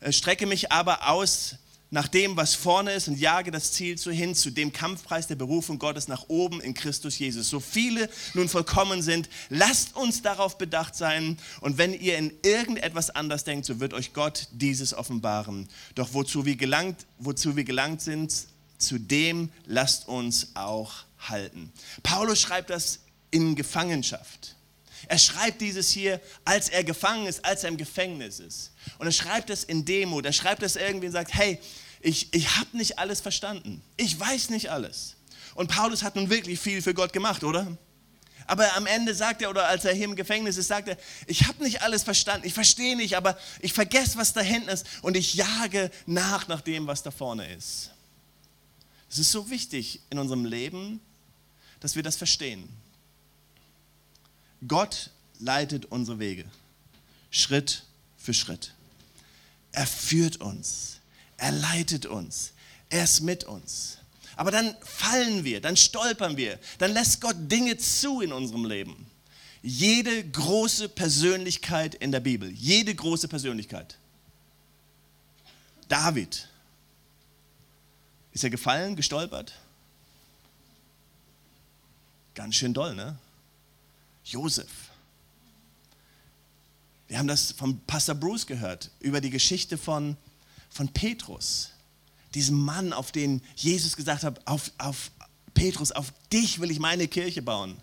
äh, 0.00 0.12
strecke 0.12 0.46
mich 0.46 0.72
aber 0.72 1.08
aus 1.08 1.56
nach 1.96 2.08
dem, 2.08 2.36
was 2.36 2.54
vorne 2.54 2.92
ist 2.92 3.08
und 3.08 3.18
jage 3.18 3.50
das 3.50 3.72
Ziel 3.72 3.96
zu 3.96 4.10
hin, 4.10 4.34
zu 4.34 4.50
dem 4.50 4.70
Kampfpreis 4.70 5.28
der 5.28 5.34
Berufung 5.34 5.78
Gottes 5.78 6.08
nach 6.08 6.26
oben 6.28 6.60
in 6.60 6.74
Christus 6.74 7.18
Jesus. 7.18 7.48
So 7.48 7.58
viele 7.58 8.10
nun 8.34 8.50
vollkommen 8.50 9.00
sind, 9.00 9.30
lasst 9.48 9.96
uns 9.96 10.20
darauf 10.20 10.58
bedacht 10.58 10.94
sein 10.94 11.38
und 11.62 11.78
wenn 11.78 11.94
ihr 11.94 12.18
in 12.18 12.34
irgendetwas 12.42 13.08
anders 13.08 13.44
denkt, 13.44 13.64
so 13.64 13.80
wird 13.80 13.94
euch 13.94 14.12
Gott 14.12 14.48
dieses 14.52 14.92
offenbaren. 14.92 15.70
Doch 15.94 16.12
wozu 16.12 16.44
wir 16.44 16.56
gelangt, 16.56 17.06
wozu 17.18 17.56
wir 17.56 17.64
gelangt 17.64 18.02
sind, 18.02 18.30
zu 18.76 18.98
dem 18.98 19.50
lasst 19.64 20.06
uns 20.06 20.48
auch 20.52 20.92
halten. 21.18 21.72
Paulus 22.02 22.42
schreibt 22.42 22.68
das 22.68 23.00
in 23.30 23.56
Gefangenschaft. 23.56 24.54
Er 25.08 25.18
schreibt 25.18 25.62
dieses 25.62 25.88
hier, 25.88 26.20
als 26.44 26.68
er 26.68 26.84
gefangen 26.84 27.26
ist, 27.26 27.42
als 27.42 27.64
er 27.64 27.70
im 27.70 27.78
Gefängnis 27.78 28.38
ist. 28.38 28.72
Und 28.98 29.06
er 29.06 29.12
schreibt 29.12 29.48
es 29.48 29.64
in 29.64 29.84
Demut. 29.86 30.26
Er 30.26 30.32
schreibt 30.32 30.62
es 30.62 30.76
irgendwie 30.76 31.06
und 31.06 31.12
sagt, 31.12 31.32
hey, 31.32 31.58
ich, 32.06 32.32
ich 32.32 32.56
habe 32.56 32.76
nicht 32.76 33.00
alles 33.00 33.20
verstanden. 33.20 33.82
Ich 33.96 34.18
weiß 34.18 34.50
nicht 34.50 34.70
alles. 34.70 35.16
Und 35.56 35.72
Paulus 35.72 36.04
hat 36.04 36.14
nun 36.14 36.30
wirklich 36.30 36.60
viel 36.60 36.80
für 36.80 36.94
Gott 36.94 37.12
gemacht, 37.12 37.42
oder? 37.42 37.76
Aber 38.46 38.76
am 38.76 38.86
Ende 38.86 39.12
sagt 39.12 39.42
er, 39.42 39.50
oder 39.50 39.66
als 39.66 39.84
er 39.84 39.92
hier 39.92 40.04
im 40.04 40.14
Gefängnis 40.14 40.56
ist, 40.56 40.68
sagt 40.68 40.86
er, 40.86 40.96
ich 41.26 41.48
habe 41.48 41.64
nicht 41.64 41.82
alles 41.82 42.04
verstanden, 42.04 42.46
ich 42.46 42.54
verstehe 42.54 42.96
nicht, 42.96 43.16
aber 43.16 43.36
ich 43.58 43.72
vergesse, 43.72 44.18
was 44.18 44.32
da 44.32 44.40
hinten 44.40 44.68
ist 44.68 44.86
und 45.02 45.16
ich 45.16 45.34
jage 45.34 45.90
nach 46.06 46.46
nach 46.46 46.60
dem, 46.60 46.86
was 46.86 47.02
da 47.02 47.10
vorne 47.10 47.52
ist. 47.52 47.90
Es 49.10 49.18
ist 49.18 49.32
so 49.32 49.50
wichtig 49.50 50.00
in 50.08 50.20
unserem 50.20 50.44
Leben, 50.44 51.00
dass 51.80 51.96
wir 51.96 52.04
das 52.04 52.14
verstehen. 52.14 52.68
Gott 54.68 55.10
leitet 55.40 55.86
unsere 55.86 56.20
Wege, 56.20 56.44
Schritt 57.32 57.82
für 58.16 58.32
Schritt. 58.32 58.74
Er 59.72 59.88
führt 59.88 60.36
uns, 60.36 60.96
er 61.36 61.52
leitet 61.52 62.06
uns, 62.06 62.52
er 62.88 63.04
ist 63.04 63.20
mit 63.20 63.44
uns. 63.44 63.98
Aber 64.36 64.50
dann 64.50 64.76
fallen 64.82 65.44
wir, 65.44 65.60
dann 65.60 65.76
stolpern 65.76 66.36
wir, 66.36 66.58
dann 66.78 66.92
lässt 66.92 67.20
Gott 67.20 67.36
Dinge 67.38 67.78
zu 67.78 68.20
in 68.20 68.32
unserem 68.32 68.64
Leben. 68.64 69.06
Jede 69.62 70.28
große 70.28 70.90
Persönlichkeit 70.90 71.94
in 71.94 72.12
der 72.12 72.20
Bibel, 72.20 72.50
jede 72.50 72.94
große 72.94 73.28
Persönlichkeit. 73.28 73.96
David. 75.88 76.48
Ist 78.32 78.44
er 78.44 78.50
gefallen, 78.50 78.96
gestolpert? 78.96 79.54
Ganz 82.34 82.54
schön 82.56 82.74
doll, 82.74 82.94
ne? 82.94 83.18
Josef. 84.24 84.68
Wir 87.08 87.18
haben 87.18 87.28
das 87.28 87.52
von 87.52 87.80
Pastor 87.86 88.14
Bruce 88.14 88.46
gehört, 88.46 88.90
über 89.00 89.20
die 89.20 89.30
Geschichte 89.30 89.78
von, 89.78 90.16
von 90.76 90.88
Petrus 90.88 91.70
diesem 92.34 92.60
Mann, 92.60 92.92
auf 92.92 93.12
den 93.12 93.40
Jesus 93.56 93.96
gesagt 93.96 94.22
hat, 94.22 94.46
auf, 94.46 94.70
auf 94.76 95.10
Petrus, 95.54 95.90
auf 95.90 96.12
dich 96.30 96.60
will 96.60 96.70
ich 96.70 96.78
meine 96.78 97.08
Kirche 97.08 97.40
bauen. 97.40 97.78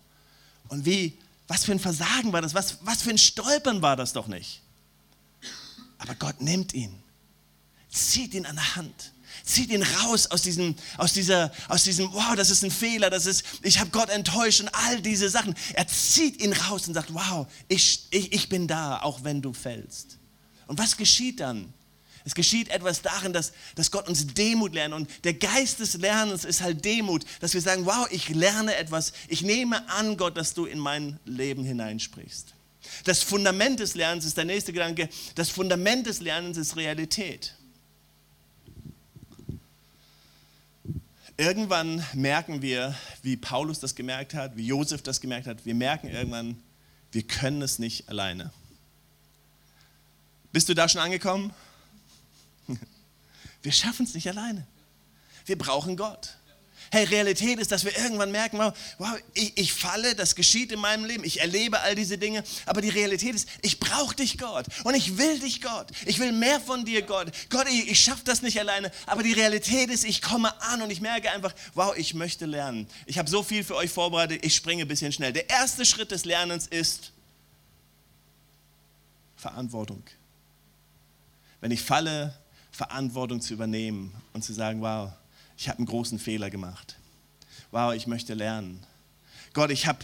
Und 0.68 0.86
wie, 0.86 1.18
was 1.48 1.64
für 1.64 1.72
ein 1.72 1.80
Versagen 1.80 2.32
war 2.32 2.40
das, 2.40 2.54
was, 2.54 2.78
was 2.82 3.02
für 3.02 3.10
ein 3.10 3.18
Stolpern 3.18 3.82
war 3.82 3.96
das 3.96 4.12
doch 4.12 4.28
nicht. 4.28 4.62
Aber 5.98 6.14
Gott 6.14 6.40
nimmt 6.40 6.72
ihn, 6.72 6.94
zieht 7.90 8.32
ihn 8.32 8.46
an 8.46 8.54
der 8.54 8.76
Hand, 8.76 9.12
zieht 9.42 9.70
ihn 9.70 9.82
raus 9.82 10.28
aus 10.28 10.42
diesem, 10.42 10.76
aus 10.98 11.12
dieser, 11.12 11.50
aus 11.68 11.82
diesem, 11.82 12.12
wow, 12.12 12.36
das 12.36 12.50
ist 12.50 12.62
ein 12.62 12.70
Fehler, 12.70 13.10
das 13.10 13.26
ist, 13.26 13.44
ich 13.62 13.80
habe 13.80 13.90
Gott 13.90 14.08
enttäuscht 14.08 14.60
und 14.60 14.68
all 14.68 15.02
diese 15.02 15.28
Sachen. 15.28 15.56
Er 15.72 15.88
zieht 15.88 16.40
ihn 16.40 16.52
raus 16.52 16.86
und 16.86 16.94
sagt, 16.94 17.12
wow, 17.12 17.48
ich, 17.66 18.06
ich, 18.10 18.32
ich 18.32 18.48
bin 18.48 18.68
da, 18.68 19.00
auch 19.00 19.24
wenn 19.24 19.42
du 19.42 19.52
fällst. 19.52 20.18
Und 20.68 20.78
was 20.78 20.96
geschieht 20.96 21.40
dann? 21.40 21.74
Es 22.24 22.34
geschieht 22.34 22.68
etwas 22.70 23.02
darin, 23.02 23.34
dass, 23.34 23.52
dass 23.74 23.90
Gott 23.90 24.08
uns 24.08 24.26
Demut 24.28 24.72
lernt. 24.72 24.94
Und 24.94 25.10
der 25.24 25.34
Geist 25.34 25.80
des 25.80 25.94
Lernens 25.94 26.44
ist 26.44 26.62
halt 26.62 26.84
Demut, 26.84 27.24
dass 27.40 27.52
wir 27.52 27.60
sagen, 27.60 27.84
wow, 27.84 28.06
ich 28.10 28.30
lerne 28.30 28.74
etwas. 28.76 29.12
Ich 29.28 29.42
nehme 29.42 29.88
an, 29.90 30.16
Gott, 30.16 30.36
dass 30.36 30.54
du 30.54 30.64
in 30.64 30.78
mein 30.78 31.20
Leben 31.26 31.64
hineinsprichst. 31.64 32.54
Das 33.04 33.22
Fundament 33.22 33.80
des 33.80 33.94
Lernens 33.94 34.24
ist 34.24 34.38
der 34.38 34.46
nächste 34.46 34.72
Gedanke. 34.72 35.08
Das 35.34 35.50
Fundament 35.50 36.06
des 36.06 36.20
Lernens 36.20 36.56
ist 36.56 36.76
Realität. 36.76 37.54
Irgendwann 41.36 42.04
merken 42.14 42.62
wir, 42.62 42.94
wie 43.22 43.36
Paulus 43.36 43.80
das 43.80 43.94
gemerkt 43.94 44.34
hat, 44.34 44.56
wie 44.56 44.66
Josef 44.66 45.02
das 45.02 45.20
gemerkt 45.20 45.46
hat, 45.46 45.66
wir 45.66 45.74
merken 45.74 46.08
irgendwann, 46.08 46.62
wir 47.10 47.24
können 47.24 47.60
es 47.60 47.78
nicht 47.78 48.08
alleine. 48.08 48.52
Bist 50.52 50.68
du 50.68 50.74
da 50.74 50.88
schon 50.88 51.00
angekommen? 51.00 51.52
Wir 53.64 53.72
schaffen 53.72 54.04
es 54.04 54.14
nicht 54.14 54.28
alleine. 54.28 54.66
Wir 55.46 55.56
brauchen 55.56 55.96
Gott. 55.96 56.36
Hey, 56.92 57.04
Realität 57.04 57.58
ist, 57.58 57.72
dass 57.72 57.84
wir 57.86 57.96
irgendwann 57.96 58.30
merken, 58.30 58.58
wow, 58.58 59.16
ich, 59.32 59.56
ich, 59.56 59.72
falle, 59.72 60.14
das 60.14 60.34
geschieht 60.34 60.70
in 60.70 60.78
meinem 60.78 61.06
Leben, 61.06 61.24
ich 61.24 61.40
erlebe 61.40 61.80
all 61.80 61.94
diese 61.94 62.18
Dinge, 62.18 62.44
aber 62.66 62.82
die 62.82 62.90
Realität 62.90 63.34
ist, 63.34 63.48
ich 63.62 63.80
brauche 63.80 64.14
dich, 64.14 64.36
Gott, 64.36 64.66
und 64.84 64.94
ich 64.94 65.16
will 65.16 65.40
dich, 65.40 65.62
Gott. 65.62 65.88
Ich 66.04 66.18
will 66.18 66.30
mehr 66.30 66.60
von 66.60 66.84
dir, 66.84 67.00
Gott. 67.00 67.32
Gott, 67.48 67.66
ich, 67.68 67.90
ich 67.90 68.00
schaffe 68.00 68.22
das 68.24 68.42
nicht 68.42 68.60
alleine, 68.60 68.92
aber 69.06 69.22
die 69.22 69.32
Realität 69.32 69.88
ist, 69.90 70.04
ich 70.04 70.20
komme 70.20 70.60
an 70.62 70.82
und 70.82 70.90
ich 70.90 71.00
merke 71.00 71.30
einfach, 71.30 71.54
wow, 71.72 71.96
ich 71.96 72.12
möchte 72.12 72.44
lernen. 72.44 72.86
Ich 73.06 73.18
habe 73.18 73.30
so 73.30 73.42
viel 73.42 73.64
für 73.64 73.76
euch 73.76 73.90
vorbereitet, 73.90 74.44
ich 74.44 74.54
springe 74.54 74.82
ein 74.82 74.88
bisschen 74.88 75.10
schnell. 75.10 75.32
Der 75.32 75.48
erste 75.48 75.86
Schritt 75.86 76.10
des 76.10 76.26
Lernens 76.26 76.66
ist 76.66 77.12
Verantwortung. 79.36 80.04
Wenn 81.60 81.70
ich 81.70 81.80
falle, 81.80 82.38
Verantwortung 82.74 83.40
zu 83.40 83.54
übernehmen 83.54 84.12
und 84.32 84.42
zu 84.42 84.52
sagen, 84.52 84.80
wow, 84.80 85.12
ich 85.56 85.68
habe 85.68 85.78
einen 85.78 85.86
großen 85.86 86.18
Fehler 86.18 86.50
gemacht. 86.50 86.96
Wow, 87.70 87.94
ich 87.94 88.08
möchte 88.08 88.34
lernen. 88.34 88.84
Gott, 89.52 89.70
ich 89.70 89.86
habe, 89.86 90.00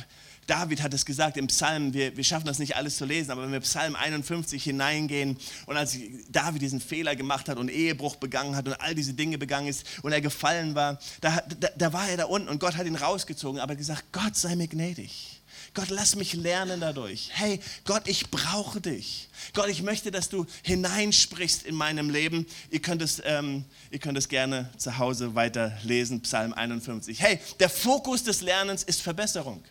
David 0.47 0.81
hat 0.81 0.95
es 0.95 1.05
gesagt 1.05 1.37
im 1.37 1.49
Psalm, 1.49 1.93
wir, 1.95 2.17
wir 2.17 2.23
schaffen 2.23 2.47
das 2.47 2.61
nicht 2.61 2.77
alles 2.77 2.97
zu 2.97 3.07
lesen, 3.07 3.33
aber 3.33 3.43
wenn 3.43 3.51
wir 3.51 3.59
Psalm 3.59 3.97
51 3.97 4.63
hineingehen 4.63 5.37
und 5.67 5.77
als 5.77 5.99
David 6.29 6.63
diesen 6.63 6.81
Fehler 6.81 7.17
gemacht 7.17 7.49
hat 7.49 7.59
und 7.59 7.73
Ehebruch 7.73 8.15
begangen 8.15 8.55
hat 8.55 8.69
und 8.69 8.75
all 8.75 8.95
diese 8.95 9.15
Dinge 9.15 9.37
begangen 9.37 9.67
ist 9.67 9.85
und 10.03 10.13
er 10.13 10.21
gefallen 10.21 10.77
war, 10.77 11.01
da, 11.21 11.43
da, 11.59 11.71
da 11.77 11.93
war 11.93 12.09
er 12.09 12.19
da 12.19 12.25
unten 12.27 12.49
und 12.49 12.61
Gott 12.61 12.77
hat 12.77 12.87
ihn 12.87 12.95
rausgezogen, 12.95 13.61
aber 13.61 13.75
gesagt, 13.75 14.05
Gott 14.13 14.37
sei 14.37 14.55
mir 14.55 14.69
gnädig. 14.69 15.40
Gott, 15.75 15.89
lass 15.91 16.17
mich 16.17 16.35
lernen 16.35 16.81
dadurch. 16.81 17.31
Hey, 17.33 17.61
Gott, 17.85 18.09
ich 18.09 18.31
brauche 18.31 18.81
dich. 18.81 19.29
Gott, 19.55 19.69
ich 19.69 19.83
möchte, 19.83 20.11
dass 20.11 20.29
du 20.29 20.47
hineinsprichst 20.63 21.65
in 21.65 21.75
meinem 21.75 22.11
Leben. 22.11 22.47
Ihr 22.71 22.81
könnt 22.81 23.03
es, 23.03 23.23
ähm, 23.25 23.65
ihr 23.91 24.01
könnt 24.01 24.19
es 24.19 24.29
gerne 24.29 24.71
zu 24.77 24.99
Hause 24.99 25.35
weiter 25.35 25.77
lesen, 25.85 26.23
Psalm 26.23 26.53
51. 26.53 27.21
Hey, 27.21 27.39
der 27.61 27.71
Fokus 27.71 28.25
des 28.25 28.41
Lernens 28.41 28.83
ist 28.83 29.01
Verbesserung 29.01 29.63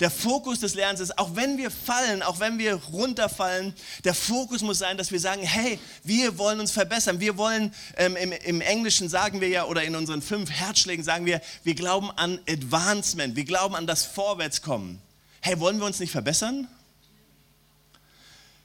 der 0.00 0.10
Fokus 0.10 0.60
des 0.60 0.74
Lernens 0.74 1.00
ist, 1.00 1.18
auch 1.18 1.36
wenn 1.36 1.58
wir 1.58 1.70
fallen, 1.70 2.22
auch 2.22 2.40
wenn 2.40 2.58
wir 2.58 2.74
runterfallen, 2.74 3.74
der 4.04 4.14
Fokus 4.14 4.62
muss 4.62 4.78
sein, 4.78 4.96
dass 4.96 5.12
wir 5.12 5.20
sagen, 5.20 5.42
hey, 5.42 5.78
wir 6.02 6.38
wollen 6.38 6.60
uns 6.60 6.70
verbessern. 6.70 7.20
Wir 7.20 7.36
wollen, 7.36 7.74
ähm, 7.96 8.16
im, 8.16 8.32
im 8.32 8.60
Englischen 8.60 9.08
sagen 9.08 9.40
wir 9.40 9.48
ja, 9.48 9.64
oder 9.64 9.84
in 9.84 9.94
unseren 9.94 10.22
fünf 10.22 10.50
Herzschlägen 10.50 11.04
sagen 11.04 11.26
wir, 11.26 11.40
wir 11.64 11.74
glauben 11.74 12.10
an 12.12 12.40
Advancement, 12.48 13.36
wir 13.36 13.44
glauben 13.44 13.74
an 13.74 13.86
das 13.86 14.04
Vorwärtskommen. 14.04 15.00
Hey, 15.40 15.58
wollen 15.60 15.78
wir 15.78 15.86
uns 15.86 16.00
nicht 16.00 16.12
verbessern? 16.12 16.68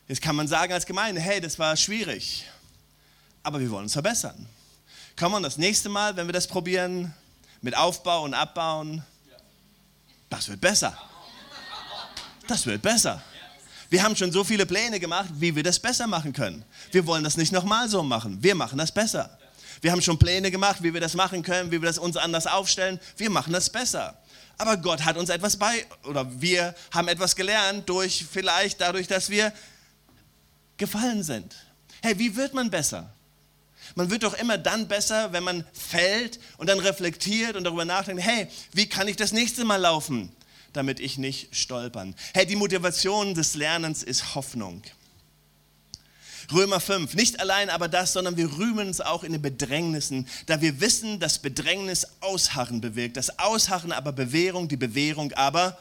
Jetzt 0.07 0.21
kann 0.21 0.35
man 0.35 0.47
sagen 0.47 0.71
als 0.71 0.85
Gemeinde, 0.85 1.19
hey, 1.19 1.41
das 1.41 1.59
war 1.59 1.75
schwierig, 1.75 2.45
aber 3.43 3.59
wir 3.59 3.69
wollen 3.69 3.83
uns 3.83 3.93
verbessern. 3.93 4.47
Kann 5.17 5.31
man 5.31 5.43
das 5.43 5.57
nächste 5.57 5.89
Mal, 5.89 6.15
wenn 6.15 6.27
wir 6.27 6.33
das 6.33 6.47
probieren, 6.47 7.13
mit 7.61 7.75
Aufbau 7.75 8.23
und 8.23 8.33
Abbauen, 8.33 9.03
das 10.29 10.47
wird 10.47 10.61
besser 10.61 10.97
das 12.47 12.65
wird 12.65 12.81
besser. 12.81 13.21
Wir 13.89 14.03
haben 14.03 14.15
schon 14.15 14.31
so 14.31 14.43
viele 14.43 14.65
Pläne 14.65 14.99
gemacht, 14.99 15.29
wie 15.35 15.55
wir 15.55 15.63
das 15.63 15.79
besser 15.79 16.07
machen 16.07 16.33
können. 16.33 16.65
Wir 16.91 17.05
wollen 17.05 17.23
das 17.23 17.37
nicht 17.37 17.51
nochmal 17.51 17.87
so 17.87 18.03
machen. 18.03 18.41
Wir 18.41 18.55
machen 18.55 18.77
das 18.77 18.91
besser. 18.91 19.37
Wir 19.81 19.91
haben 19.91 20.01
schon 20.01 20.17
Pläne 20.17 20.51
gemacht, 20.51 20.81
wie 20.81 20.93
wir 20.93 21.01
das 21.01 21.13
machen 21.13 21.43
können, 21.43 21.71
wie 21.71 21.81
wir 21.81 21.87
das 21.87 21.97
uns 21.97 22.17
anders 22.17 22.47
aufstellen. 22.47 22.99
Wir 23.15 23.29
machen 23.29 23.53
das 23.53 23.69
besser. 23.69 24.17
Aber 24.57 24.75
Gott 24.77 25.05
hat 25.05 25.17
uns 25.17 25.29
etwas 25.29 25.55
bei, 25.55 25.85
oder 26.03 26.25
wir 26.41 26.73
haben 26.91 27.07
etwas 27.07 27.35
gelernt 27.35 27.87
durch, 27.87 28.25
vielleicht 28.29 28.81
dadurch, 28.81 29.07
dass 29.07 29.29
wir 29.29 29.53
gefallen 30.77 31.23
sind. 31.23 31.55
Hey, 32.01 32.17
wie 32.17 32.35
wird 32.35 32.53
man 32.53 32.69
besser? 32.69 33.13
Man 33.95 34.09
wird 34.09 34.23
doch 34.23 34.33
immer 34.33 34.57
dann 34.57 34.87
besser, 34.87 35.31
wenn 35.31 35.43
man 35.43 35.65
fällt 35.73 36.39
und 36.57 36.67
dann 36.67 36.79
reflektiert 36.79 37.55
und 37.55 37.63
darüber 37.63 37.85
nachdenkt, 37.85 38.23
hey, 38.23 38.47
wie 38.73 38.89
kann 38.89 39.07
ich 39.07 39.15
das 39.15 39.31
nächste 39.31 39.63
Mal 39.63 39.77
laufen? 39.77 40.31
Damit 40.77 40.99
ich 40.99 41.17
nicht 41.17 41.55
stolpern. 41.55 42.15
Hey, 42.33 42.45
die 42.45 42.55
Motivation 42.55 43.33
des 43.33 43.55
Lernens 43.55 44.03
ist 44.03 44.35
Hoffnung. 44.35 44.83
Römer 46.53 46.79
5, 46.79 47.15
nicht 47.15 47.41
allein 47.41 47.69
aber 47.69 47.89
das, 47.89 48.13
sondern 48.13 48.37
wir 48.37 48.57
rühmen 48.57 48.87
uns 48.87 49.01
auch 49.01 49.25
in 49.25 49.33
den 49.33 49.41
Bedrängnissen, 49.41 50.27
da 50.45 50.61
wir 50.61 50.79
wissen, 50.79 51.19
dass 51.19 51.39
Bedrängnis 51.39 52.07
Ausharren 52.21 52.79
bewirkt, 52.79 53.17
das 53.17 53.37
Ausharren 53.37 53.91
aber 53.91 54.13
Bewährung, 54.13 54.69
die 54.69 54.77
Bewährung 54.77 55.33
aber 55.33 55.77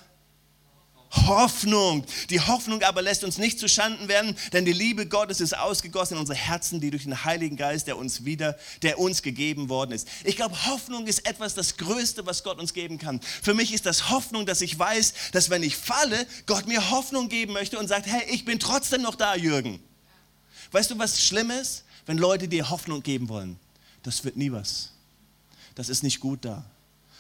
Hoffnung. 1.17 2.05
Die 2.31 2.41
Hoffnung 2.41 2.83
aber 2.83 3.03
lässt 3.03 3.25
uns 3.25 3.39
nicht 3.39 3.59
zu 3.59 3.69
Schanden 3.69 4.09
werden, 4.09 4.37
denn 4.53 4.65
die 4.65 4.73
Liebe 4.73 5.07
Gottes 5.07 5.41
ist 5.41 5.57
ausgegossen 5.57 6.15
in 6.15 6.21
unsere 6.21 6.39
Herzen, 6.39 6.81
die 6.81 6.91
durch 6.91 7.05
den 7.05 7.25
Heiligen 7.25 7.57
Geist, 7.57 7.87
der 7.87 7.97
uns 7.97 8.25
wieder, 8.25 8.57
der 8.83 8.99
uns 8.99 9.23
gegeben 9.23 9.69
worden 9.69 9.93
ist. 9.93 10.09
Ich 10.25 10.37
glaube, 10.37 10.67
Hoffnung 10.67 11.07
ist 11.07 11.27
etwas 11.27 11.55
das 11.55 11.77
Größte, 11.77 12.27
was 12.27 12.43
Gott 12.43 12.59
uns 12.59 12.75
geben 12.75 12.99
kann. 12.99 13.21
Für 13.21 13.55
mich 13.55 13.73
ist 13.73 13.87
das 13.87 14.11
Hoffnung, 14.11 14.47
dass 14.47 14.61
ich 14.61 14.79
weiß, 14.79 15.15
dass 15.33 15.51
wenn 15.51 15.63
ich 15.63 15.77
falle, 15.77 16.27
Gott 16.47 16.67
mir 16.67 16.91
Hoffnung 16.91 17.29
geben 17.29 17.53
möchte 17.53 17.79
und 17.79 17.89
sagt, 17.89 18.07
hey, 18.07 18.23
ich 18.31 18.45
bin 18.45 18.59
trotzdem 18.59 19.03
noch 19.03 19.15
da, 19.15 19.35
Jürgen. 19.35 19.81
Weißt 20.73 20.91
du, 20.91 20.99
was 20.99 21.23
schlimm 21.23 21.51
ist? 21.51 21.85
Wenn 22.07 22.19
Leute 22.19 22.49
dir 22.49 22.71
Hoffnung 22.71 23.03
geben 23.03 23.29
wollen. 23.29 23.59
Das 24.03 24.25
wird 24.25 24.37
nie 24.37 24.53
was. 24.53 24.91
Das 25.75 25.89
ist 25.89 26.03
nicht 26.03 26.21
gut 26.21 26.45
da. 26.45 26.65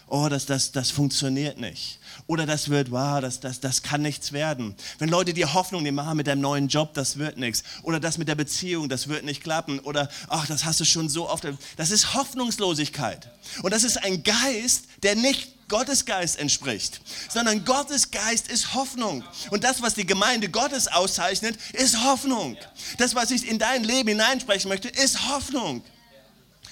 Oh, 0.08 0.28
das, 0.28 0.46
das, 0.46 0.72
das 0.72 0.90
funktioniert 0.90 1.58
nicht. 1.58 1.98
Oder 2.26 2.46
das 2.46 2.68
wird, 2.68 2.90
wow, 2.90 3.20
das, 3.20 3.40
das, 3.40 3.60
das 3.60 3.82
kann 3.82 4.02
nichts 4.02 4.32
werden. 4.32 4.74
Wenn 4.98 5.08
Leute 5.08 5.34
dir 5.34 5.54
Hoffnung 5.54 5.82
nehmen, 5.82 5.96
machen 5.96 6.16
mit 6.16 6.26
deinem 6.26 6.40
neuen 6.40 6.68
Job, 6.68 6.94
das 6.94 7.18
wird 7.18 7.38
nichts. 7.38 7.62
Oder 7.82 8.00
das 8.00 8.18
mit 8.18 8.28
der 8.28 8.34
Beziehung, 8.34 8.88
das 8.88 9.08
wird 9.08 9.24
nicht 9.24 9.42
klappen. 9.42 9.80
Oder, 9.80 10.08
ach, 10.28 10.46
das 10.46 10.64
hast 10.64 10.80
du 10.80 10.84
schon 10.84 11.08
so 11.08 11.28
oft. 11.28 11.46
Das 11.76 11.90
ist 11.90 12.14
Hoffnungslosigkeit. 12.14 13.30
Und 13.62 13.72
das 13.72 13.84
ist 13.84 14.02
ein 14.02 14.22
Geist, 14.22 14.84
der 15.02 15.16
nicht 15.16 15.56
Gottes 15.68 16.04
Geist 16.04 16.38
entspricht, 16.38 17.00
sondern 17.28 17.64
Gottes 17.64 18.12
Geist 18.12 18.48
ist 18.48 18.74
Hoffnung. 18.74 19.24
Und 19.50 19.64
das, 19.64 19.82
was 19.82 19.94
die 19.94 20.06
Gemeinde 20.06 20.48
Gottes 20.48 20.86
auszeichnet, 20.86 21.58
ist 21.72 22.04
Hoffnung. 22.04 22.56
Das, 22.98 23.16
was 23.16 23.32
ich 23.32 23.48
in 23.48 23.58
dein 23.58 23.82
Leben 23.82 24.10
hineinsprechen 24.10 24.68
möchte, 24.68 24.88
ist 24.88 25.28
Hoffnung. 25.28 25.82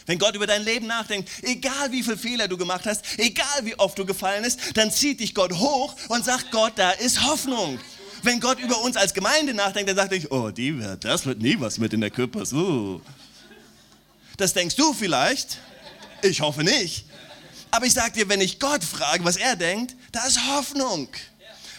Wenn 0.07 0.19
Gott 0.19 0.35
über 0.35 0.47
dein 0.47 0.63
Leben 0.63 0.87
nachdenkt, 0.87 1.31
egal 1.43 1.91
wie 1.91 2.03
viele 2.03 2.19
Fehler 2.19 2.49
du 2.49 2.59
gemacht 2.59 2.85
hast, 2.87 3.05
egal 3.19 3.65
wie 3.65 3.79
oft 3.79 3.99
du 3.99 4.05
gefallen 4.05 4.43
bist, 4.43 4.61
dann 4.75 4.91
zieht 4.91 5.21
dich 5.21 5.35
Gott 5.35 5.53
hoch 5.53 5.97
und 6.09 6.25
sagt, 6.25 6.51
Gott, 6.51 6.73
da 6.77 6.91
ist 6.91 7.25
Hoffnung. 7.27 7.79
Wenn 8.23 8.41
Gott 8.41 8.59
über 8.59 8.81
uns 8.83 8.97
als 8.97 9.15
Gemeinde 9.15 9.55
nachdenkt, 9.55 9.89
dann 9.89 9.97
sagt 9.97 10.13
er, 10.13 10.33
oh, 10.33 10.51
die 10.51 10.79
wird, 10.79 11.05
das 11.05 11.25
wird 11.27 11.41
nie 11.41 11.59
was 11.59 11.79
mit 11.79 11.93
in 11.93 12.01
der 12.01 12.11
Küppers. 12.11 12.53
Uh. 12.53 13.01
Das 14.37 14.53
denkst 14.53 14.77
du 14.77 14.93
vielleicht. 14.93 15.59
Ich 16.23 16.41
hoffe 16.41 16.65
nicht. 16.65 17.07
Aber 17.71 17.87
ich 17.87 17.93
sage 17.93 18.13
dir, 18.13 18.29
wenn 18.29 18.41
ich 18.41 18.61
Gott 18.61 18.85
frage, 18.85 19.25
was 19.25 19.37
er 19.37 19.57
denkt, 19.57 19.95
da 20.13 20.25
ist 20.27 20.39
Hoffnung. 20.49 21.09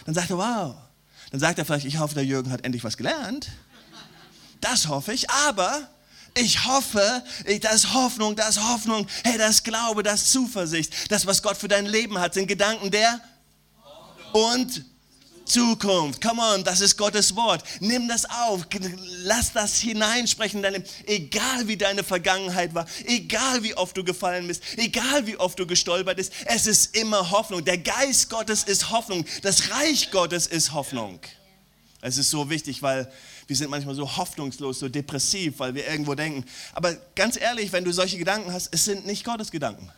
Dann 0.04 0.14
sagt 0.14 0.30
er, 0.30 0.38
wow. 0.38 0.76
Dann 1.30 1.40
sagt 1.40 1.58
er 1.58 1.64
vielleicht, 1.64 1.86
ich 1.86 1.98
hoffe, 1.98 2.14
der 2.14 2.24
Jürgen 2.24 2.50
hat 2.50 2.64
endlich 2.64 2.84
was 2.84 2.96
gelernt. 2.96 3.48
Das 4.60 4.88
hoffe 4.88 5.12
ich. 5.12 5.28
Aber 5.30 5.88
ich 6.36 6.66
hoffe, 6.66 7.22
da 7.60 7.70
ist 7.70 7.94
Hoffnung, 7.94 8.36
da 8.36 8.48
ist 8.48 8.62
Hoffnung. 8.62 9.06
Hey, 9.24 9.38
das 9.38 9.62
Glaube, 9.62 10.02
das 10.02 10.26
Zuversicht. 10.26 11.10
Das, 11.10 11.26
was 11.26 11.42
Gott 11.42 11.56
für 11.56 11.68
dein 11.68 11.86
Leben 11.86 12.18
hat, 12.18 12.34
sind 12.34 12.46
Gedanken 12.46 12.90
der 12.90 13.20
und 14.32 14.84
Zukunft. 15.46 16.20
Come 16.20 16.42
on, 16.42 16.64
das 16.64 16.80
ist 16.80 16.96
Gottes 16.96 17.34
Wort. 17.36 17.62
Nimm 17.80 18.08
das 18.08 18.24
auf. 18.28 18.66
Lass 19.22 19.52
das 19.52 19.78
hineinsprechen. 19.78 20.62
Deine, 20.62 20.82
egal 21.06 21.68
wie 21.68 21.76
deine 21.76 22.04
Vergangenheit 22.04 22.74
war, 22.74 22.86
egal 23.06 23.62
wie 23.62 23.74
oft 23.74 23.96
du 23.96 24.04
gefallen 24.04 24.46
bist, 24.46 24.62
egal 24.76 25.26
wie 25.26 25.36
oft 25.36 25.58
du 25.58 25.66
gestolpert 25.66 26.16
bist, 26.16 26.32
es 26.46 26.66
ist 26.66 26.96
immer 26.96 27.30
Hoffnung. 27.30 27.64
Der 27.64 27.78
Geist 27.78 28.28
Gottes 28.28 28.64
ist 28.64 28.90
Hoffnung. 28.90 29.24
Das 29.42 29.70
Reich 29.70 30.10
Gottes 30.10 30.46
ist 30.46 30.72
Hoffnung. 30.72 31.20
Es 32.02 32.18
ist 32.18 32.30
so 32.30 32.50
wichtig, 32.50 32.82
weil 32.82 33.10
wir 33.46 33.56
sind 33.56 33.70
manchmal 33.70 33.94
so 33.94 34.16
hoffnungslos, 34.16 34.78
so 34.78 34.88
depressiv, 34.88 35.58
weil 35.58 35.74
wir 35.74 35.86
irgendwo 35.88 36.14
denken. 36.14 36.44
Aber 36.72 36.94
ganz 37.14 37.36
ehrlich, 37.40 37.72
wenn 37.72 37.84
du 37.84 37.92
solche 37.92 38.18
Gedanken 38.18 38.52
hast, 38.52 38.68
es 38.72 38.84
sind 38.84 39.06
nicht 39.06 39.24
Gottes 39.24 39.50
Gedanken. 39.50 39.90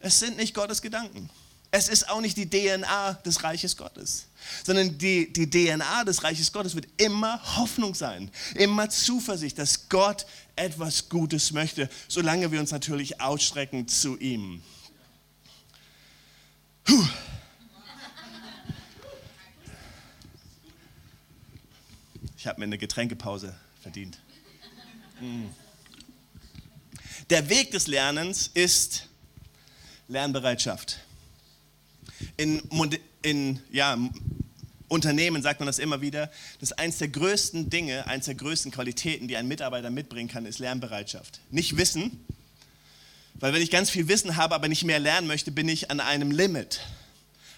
Es 0.00 0.18
sind 0.18 0.36
nicht 0.36 0.54
Gottes 0.54 0.82
Gedanken. 0.82 1.30
Es 1.70 1.88
ist 1.88 2.08
auch 2.08 2.20
nicht 2.20 2.36
die 2.36 2.48
DNA 2.48 3.14
des 3.24 3.42
Reiches 3.42 3.76
Gottes, 3.76 4.26
sondern 4.64 4.96
die, 4.96 5.32
die 5.32 5.50
DNA 5.50 6.04
des 6.04 6.22
Reiches 6.22 6.52
Gottes 6.52 6.74
wird 6.74 6.86
immer 6.96 7.40
Hoffnung 7.56 7.94
sein, 7.94 8.30
immer 8.54 8.88
Zuversicht, 8.88 9.58
dass 9.58 9.88
Gott 9.88 10.26
etwas 10.54 11.08
Gutes 11.08 11.52
möchte, 11.52 11.90
solange 12.08 12.50
wir 12.52 12.60
uns 12.60 12.70
natürlich 12.70 13.20
ausstrecken 13.20 13.88
zu 13.88 14.16
ihm. 14.16 14.62
Puh. 16.84 17.04
Ich 22.46 22.48
habe 22.48 22.60
mir 22.60 22.66
eine 22.66 22.78
Getränkepause 22.78 23.56
verdient. 23.82 24.20
Mm. 25.20 25.46
Der 27.28 27.48
Weg 27.48 27.72
des 27.72 27.88
Lernens 27.88 28.46
ist 28.54 29.08
Lernbereitschaft. 30.06 31.00
In, 32.36 32.62
in 33.22 33.58
ja, 33.72 33.98
Unternehmen 34.86 35.42
sagt 35.42 35.58
man 35.58 35.66
das 35.66 35.80
immer 35.80 36.00
wieder, 36.02 36.30
dass 36.60 36.70
eines 36.70 36.98
der 36.98 37.08
größten 37.08 37.68
Dinge, 37.68 38.06
eines 38.06 38.26
der 38.26 38.36
größten 38.36 38.70
Qualitäten, 38.70 39.26
die 39.26 39.36
ein 39.36 39.48
Mitarbeiter 39.48 39.90
mitbringen 39.90 40.28
kann, 40.28 40.46
ist 40.46 40.60
Lernbereitschaft. 40.60 41.40
Nicht 41.50 41.76
Wissen, 41.76 42.24
weil 43.34 43.52
wenn 43.54 43.60
ich 43.60 43.72
ganz 43.72 43.90
viel 43.90 44.06
Wissen 44.06 44.36
habe, 44.36 44.54
aber 44.54 44.68
nicht 44.68 44.84
mehr 44.84 45.00
lernen 45.00 45.26
möchte, 45.26 45.50
bin 45.50 45.68
ich 45.68 45.90
an 45.90 45.98
einem 45.98 46.30
Limit. 46.30 46.78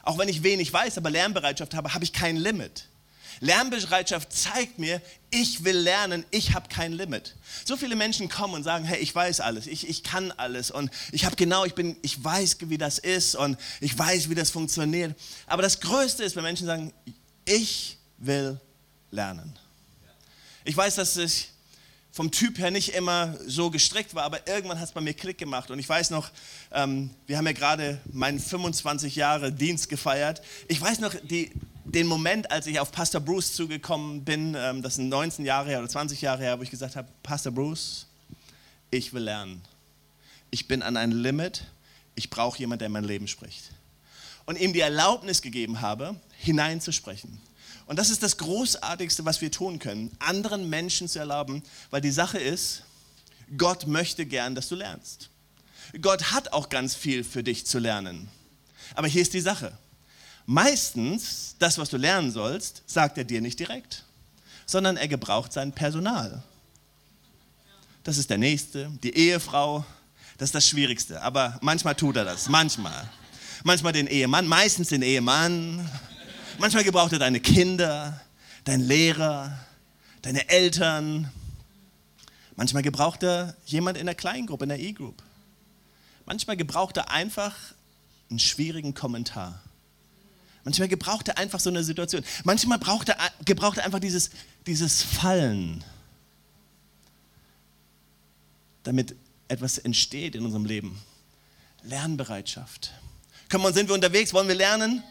Auch 0.01 0.17
wenn 0.17 0.31
ich 0.31 0.43
wenig 0.43 0.73
weiß, 0.73 0.97
aber 0.97 1.11
Lernbereitschaft 1.11 1.75
habe, 1.75 1.93
habe 1.93 2.05
ich 2.05 2.15
kein 2.15 2.39
Limit. 2.39 2.88
Lernbereitschaft 3.41 4.33
zeigt 4.33 4.79
mir, 4.79 5.01
ich 5.31 5.65
will 5.65 5.77
lernen, 5.77 6.25
ich 6.31 6.55
habe 6.55 6.69
kein 6.69 6.93
Limit. 6.93 7.37
So 7.65 7.77
viele 7.77 7.97
Menschen 7.97 8.29
kommen 8.29 8.55
und 8.55 8.65
sagen, 8.65 8.85
hey, 8.85 8.99
ich 8.99 9.15
weiß 9.15 9.41
alles, 9.41 9.67
ich, 9.67 9.89
ich 9.89 10.03
kann 10.03 10.33
alles 10.33 10.71
und 10.71 10.91
ich 11.13 11.25
habe 11.25 11.37
genau, 11.37 11.65
ich 11.65 11.75
bin, 11.75 11.97
ich 12.03 12.23
weiß, 12.23 12.57
wie 12.61 12.79
das 12.79 12.99
ist 12.99 13.35
und 13.37 13.59
ich 13.81 13.97
weiß, 13.97 14.31
wie 14.31 14.35
das 14.35 14.51
funktioniert. 14.51 15.19
Aber 15.47 15.63
das 15.63 15.81
Größte 15.81 16.25
ist, 16.25 16.37
wenn 16.37 16.45
Menschen 16.45 16.67
sagen, 16.67 16.93
ich 17.45 17.99
will 18.19 18.61
lernen. 19.11 19.59
Ich 20.65 20.77
weiß, 20.77 20.97
dass 20.97 21.17
ich 21.17 21.51
vom 22.19 22.31
Typ 22.31 22.59
her 22.59 22.71
nicht 22.71 22.95
immer 22.95 23.37
so 23.47 23.71
gestrickt 23.71 24.15
war, 24.15 24.25
aber 24.25 24.49
irgendwann 24.49 24.81
hat 24.81 24.89
es 24.89 24.93
bei 24.93 25.01
mir 25.01 25.15
Klick 25.15 25.39
gemacht. 25.39 25.71
Und 25.71 25.79
ich 25.79 25.89
weiß 25.89 26.11
noch, 26.11 26.31
ähm, 26.73 27.11
wir 27.27 27.39
haben 27.39 27.47
ja 27.47 27.53
gerade 27.53 28.01
meinen 28.13 28.41
25 28.41 29.15
Jahre 29.15 29.53
Dienst 29.53 29.89
gefeiert. 29.89 30.43
Ich 30.67 30.81
weiß 30.81 30.99
noch, 30.99 31.15
die, 31.23 31.53
den 31.95 32.07
Moment, 32.07 32.51
als 32.51 32.67
ich 32.67 32.81
auf 32.81 32.93
Pastor 32.93 33.21
Bruce 33.21 33.55
zugekommen 33.55 34.25
bin, 34.25 34.55
ähm, 34.55 34.83
das 34.83 34.97
sind 34.97 35.09
19 35.09 35.45
Jahre 35.45 35.71
her 35.71 35.79
oder 35.79 35.89
20 35.89 36.21
Jahre 36.21 36.43
her, 36.43 36.59
wo 36.59 36.63
ich 36.63 36.71
gesagt 36.71 36.97
habe, 36.97 37.09
Pastor 37.23 37.53
Bruce, 37.53 38.07
ich 38.91 39.13
will 39.15 39.23
lernen. 39.23 39.63
Ich 40.51 40.69
bin 40.69 40.83
an 40.83 40.97
ein 40.97 41.13
Limit, 41.13 41.65
ich 42.15 42.31
brauche 42.31 42.59
jemanden, 42.59 42.81
der 42.81 42.87
in 42.87 42.93
mein 42.93 43.05
Leben 43.05 43.27
spricht. 43.27 43.71
Und 44.45 44.59
ihm 44.59 44.73
die 44.73 44.81
Erlaubnis 44.81 45.43
gegeben 45.43 45.81
habe, 45.81 46.17
hineinzusprechen. 46.39 47.41
Und 47.87 47.99
das 47.99 48.11
ist 48.11 48.23
das 48.23 48.37
Großartigste, 48.37 49.25
was 49.25 49.41
wir 49.41 49.51
tun 49.51 49.79
können, 49.79 50.11
anderen 50.19 50.69
Menschen 50.69 51.09
zu 51.09 51.19
erlauben, 51.19 51.63
weil 51.91 52.03
die 52.03 52.11
Sache 52.11 52.39
ist, 52.39 52.83
Gott 53.57 53.87
möchte 53.87 54.27
gern, 54.27 54.55
dass 54.55 54.69
du 54.69 54.75
lernst. 54.75 55.31
Gott 56.03 56.33
hat 56.33 56.53
auch 56.53 56.69
ganz 56.69 56.95
viel 56.95 57.25
für 57.25 57.43
dich 57.43 57.65
zu 57.65 57.79
lernen. 57.79 58.29
Aber 58.95 59.07
hier 59.07 59.23
ist 59.23 59.33
die 59.33 59.41
Sache 59.41 59.73
Meistens, 60.51 61.57
das, 61.59 61.77
was 61.77 61.91
du 61.91 61.99
lernen 61.99 62.31
sollst, 62.31 62.83
sagt 62.87 63.19
er 63.19 63.25
dir 63.25 63.43
nicht 63.43 63.59
direkt, 63.59 64.07
sondern 64.65 64.97
er 64.97 65.07
gebraucht 65.07 65.53
sein 65.53 65.73
Personal. 65.73 66.43
Das 68.03 68.17
ist 68.17 68.31
der 68.31 68.39
Nächste, 68.39 68.91
die 69.03 69.15
Ehefrau, 69.15 69.85
das 70.39 70.49
ist 70.49 70.55
das 70.55 70.67
Schwierigste. 70.67 71.21
Aber 71.21 71.59
manchmal 71.61 71.97
tut 71.97 72.17
er 72.17 72.25
das, 72.25 72.49
manchmal. 72.49 73.11
Manchmal 73.63 73.93
den 73.93 74.07
Ehemann, 74.07 74.47
meistens 74.47 74.89
den 74.89 75.03
Ehemann. 75.03 75.87
Manchmal 76.59 76.83
gebraucht 76.83 77.13
er 77.13 77.19
deine 77.19 77.41
Kinder, 77.41 78.19
dein 78.65 78.81
Lehrer, 78.81 79.59
deine 80.23 80.49
Eltern. 80.49 81.31
Manchmal 82.57 82.83
gebraucht 82.83 83.23
er 83.23 83.55
jemand 83.67 83.99
in 83.99 84.07
der 84.07 84.15
Kleingruppe, 84.15 84.65
in 84.65 84.71
der 84.71 84.81
E-Group. 84.81 85.23
Manchmal 86.25 86.57
gebraucht 86.57 86.97
er 86.97 87.11
einfach 87.11 87.55
einen 88.31 88.39
schwierigen 88.39 88.95
Kommentar. 88.95 89.63
Manchmal 90.69 90.89
gebraucht 90.89 91.29
er 91.29 91.39
einfach 91.39 91.61
so 91.61 91.71
eine 91.71 91.83
Situation. 91.83 92.23
Manchmal 92.45 92.79
braucht 92.79 93.09
er, 93.09 93.17
gebraucht 93.47 93.79
er 93.79 93.87
einfach 93.87 94.01
dieses, 94.01 94.29
dieses 94.67 95.03
Fallen, 95.03 95.83
damit 98.83 99.17
etwas 99.49 99.79
entsteht 99.79 100.35
in 100.35 100.45
unserem 100.45 100.67
Leben. 100.67 101.01
Lernbereitschaft. 101.85 102.93
Wir, 103.49 103.73
sind 103.73 103.89
wir 103.89 103.95
unterwegs? 103.95 104.35
Wollen 104.35 104.47
wir 104.47 104.57
lernen? 104.57 105.03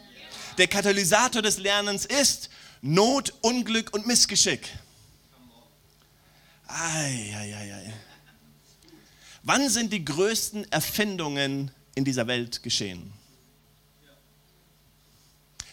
Der 0.58 0.68
Katalysator 0.68 1.42
des 1.42 1.58
Lernens 1.58 2.06
ist 2.06 2.50
Not, 2.80 3.34
Unglück 3.40 3.92
und 3.92 4.06
Missgeschick. 4.06 4.68
Ei, 6.68 7.34
ei, 7.36 7.56
ei, 7.56 7.74
ei. 7.74 7.94
Wann 9.42 9.68
sind 9.68 9.92
die 9.92 10.04
größten 10.04 10.70
Erfindungen 10.70 11.72
in 11.96 12.04
dieser 12.04 12.28
Welt 12.28 12.62
geschehen? 12.62 13.17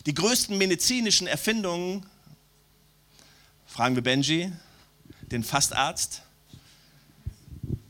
Die 0.06 0.14
größten 0.14 0.56
medizinischen 0.58 1.26
Erfindungen, 1.26 2.06
fragen 3.66 3.96
wir 3.96 4.04
Benji, 4.04 4.52
den 5.32 5.44
Fastarzt, 5.44 6.22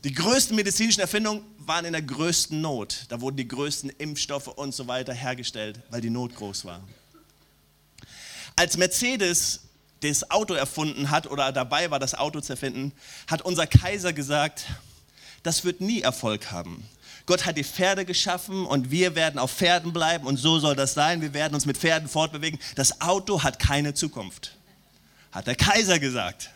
die 0.02 0.12
größten 0.12 0.56
medizinischen 0.56 1.00
Erfindungen 1.00 1.42
waren 1.58 1.84
in 1.84 1.92
der 1.92 2.00
größten 2.00 2.58
Not. 2.58 3.04
Da 3.10 3.20
wurden 3.20 3.36
die 3.36 3.46
größten 3.46 3.90
Impfstoffe 3.90 4.46
und 4.46 4.74
so 4.74 4.86
weiter 4.88 5.12
hergestellt, 5.12 5.80
weil 5.90 6.00
die 6.00 6.08
Not 6.08 6.34
groß 6.34 6.64
war. 6.64 6.82
Als 8.54 8.78
Mercedes 8.78 9.60
das 10.00 10.30
Auto 10.30 10.54
erfunden 10.54 11.10
hat 11.10 11.26
oder 11.26 11.52
dabei 11.52 11.90
war, 11.90 11.98
das 11.98 12.14
Auto 12.14 12.40
zu 12.40 12.54
erfinden, 12.54 12.92
hat 13.26 13.42
unser 13.42 13.66
Kaiser 13.66 14.14
gesagt, 14.14 14.66
das 15.42 15.64
wird 15.64 15.82
nie 15.82 16.00
Erfolg 16.00 16.50
haben. 16.50 16.88
Gott 17.26 17.44
hat 17.44 17.56
die 17.56 17.64
Pferde 17.64 18.04
geschaffen 18.04 18.64
und 18.64 18.92
wir 18.92 19.16
werden 19.16 19.38
auf 19.38 19.52
Pferden 19.52 19.92
bleiben 19.92 20.26
und 20.26 20.36
so 20.36 20.60
soll 20.60 20.76
das 20.76 20.94
sein. 20.94 21.20
Wir 21.20 21.34
werden 21.34 21.54
uns 21.54 21.66
mit 21.66 21.76
Pferden 21.76 22.08
fortbewegen. 22.08 22.58
Das 22.76 23.00
Auto 23.00 23.42
hat 23.42 23.58
keine 23.58 23.94
Zukunft, 23.94 24.56
hat 25.32 25.48
der 25.48 25.56
Kaiser 25.56 25.98
gesagt. 25.98 26.50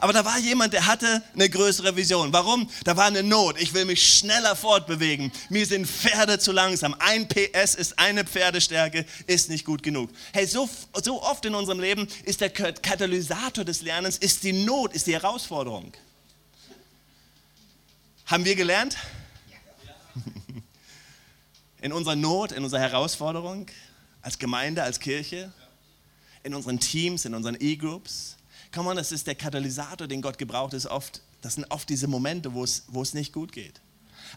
Aber 0.00 0.12
da 0.12 0.24
war 0.24 0.38
jemand, 0.38 0.72
der 0.72 0.86
hatte 0.86 1.22
eine 1.34 1.48
größere 1.48 1.96
Vision. 1.96 2.32
Warum? 2.32 2.68
Da 2.84 2.96
war 2.96 3.06
eine 3.06 3.22
Not. 3.22 3.60
Ich 3.60 3.72
will 3.72 3.84
mich 3.84 4.18
schneller 4.18 4.56
fortbewegen. 4.56 5.32
Mir 5.48 5.66
sind 5.66 5.86
Pferde 5.86 6.38
zu 6.38 6.52
langsam. 6.52 6.94
Ein 6.98 7.28
PS 7.28 7.74
ist 7.74 7.98
eine 7.98 8.24
Pferdestärke, 8.24 9.06
ist 9.26 9.48
nicht 9.48 9.64
gut 9.64 9.82
genug. 9.82 10.10
Hey, 10.32 10.46
so, 10.46 10.68
so 11.02 11.22
oft 11.22 11.44
in 11.44 11.54
unserem 11.54 11.80
Leben 11.80 12.08
ist 12.24 12.40
der 12.40 12.50
Katalysator 12.50 13.64
des 13.64 13.82
Lernens, 13.82 14.18
ist 14.18 14.42
die 14.44 14.52
Not, 14.52 14.92
ist 14.92 15.06
die 15.06 15.14
Herausforderung. 15.14 15.92
Haben 18.26 18.44
wir 18.44 18.56
gelernt? 18.56 18.96
In 21.86 21.92
unserer 21.92 22.16
Not, 22.16 22.50
in 22.50 22.64
unserer 22.64 22.80
Herausforderung, 22.80 23.68
als 24.20 24.40
Gemeinde, 24.40 24.82
als 24.82 24.98
Kirche, 24.98 25.52
in 26.42 26.52
unseren 26.52 26.80
Teams, 26.80 27.24
in 27.24 27.32
unseren 27.32 27.56
E-Groups. 27.60 28.38
Komm 28.74 28.88
on, 28.88 28.96
das 28.96 29.12
ist 29.12 29.28
der 29.28 29.36
Katalysator, 29.36 30.08
den 30.08 30.20
Gott 30.20 30.36
gebraucht, 30.36 30.74
ist 30.74 30.86
oft, 30.86 31.22
das 31.42 31.54
sind 31.54 31.70
oft 31.70 31.88
diese 31.88 32.08
Momente, 32.08 32.52
wo 32.54 32.64
es, 32.64 32.86
wo 32.88 33.02
es 33.02 33.14
nicht 33.14 33.32
gut 33.32 33.52
geht. 33.52 33.80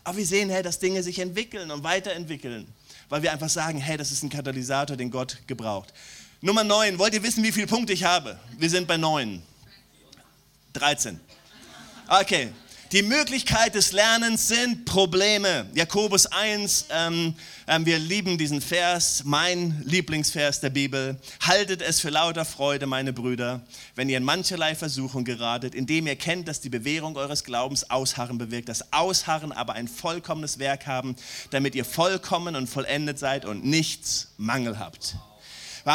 Aber 0.04 0.18
wir 0.18 0.28
sehen, 0.28 0.52
hey, 0.52 0.62
dass 0.62 0.78
Dinge 0.78 1.02
sich 1.02 1.18
entwickeln 1.18 1.72
und 1.72 1.84
weiterentwickeln, 1.84 2.68
weil 3.10 3.24
wir 3.24 3.34
einfach 3.34 3.50
sagen, 3.50 3.80
hey, 3.80 3.98
das 3.98 4.12
ist 4.12 4.22
ein 4.22 4.30
Katalysator, 4.30 4.96
den 4.96 5.10
Gott 5.10 5.40
gebraucht. 5.48 5.92
Nummer 6.42 6.64
9, 6.64 7.00
wollt 7.00 7.16
ihr 7.16 7.24
wissen, 7.24 7.44
wie 7.44 7.52
viele 7.52 7.66
Punkte 7.66 7.94
ich 7.94 8.04
habe? 8.04 8.38
Wir 8.60 8.70
sind 8.70 8.88
bei 8.88 8.98
9. 8.98 9.42
13. 10.74 11.20
Okay, 12.08 12.54
die 12.92 13.04
Möglichkeit 13.04 13.76
des 13.76 13.92
Lernens 13.92 14.48
sind 14.48 14.86
Probleme. 14.86 15.68
Jakobus 15.76 16.26
1, 16.26 16.88
ähm, 16.90 17.36
ähm, 17.68 17.86
wir 17.86 18.00
lieben 18.00 18.40
diesen 18.40 18.62
Vers, 18.62 19.22
mein 19.26 19.80
Lieblingsvers 19.86 20.60
der 20.60 20.72
Bibel. 20.72 21.18
Haltet 21.40 21.84
es 21.84 22.00
für 22.00 22.10
lauter 22.10 22.46
Freude, 22.46 22.88
meine 22.88 23.14
Brüder, 23.14 23.62
wenn 23.94 24.10
ihr 24.10 24.18
in 24.18 24.24
mancherlei 24.24 24.74
Versuchung 24.74 25.24
geratet, 25.24 25.76
indem 25.76 26.08
ihr 26.08 26.16
kennt, 26.16 26.48
dass 26.48 26.62
die 26.62 26.70
Bewährung 26.70 27.16
eures 27.16 27.44
Glaubens 27.44 27.92
Ausharren 27.92 28.40
bewirkt. 28.40 28.70
Das 28.70 28.92
Ausharren 28.92 29.52
aber 29.52 29.74
ein 29.74 29.88
vollkommenes 29.88 30.58
Werk 30.58 30.88
haben, 30.88 31.16
damit 31.52 31.76
ihr 31.76 31.86
vollkommen 31.86 32.56
und 32.56 32.68
vollendet 32.68 33.20
seid 33.20 33.46
und 33.46 33.64
nichts 33.64 34.30
Mangel 34.38 34.80
habt. 34.80 35.16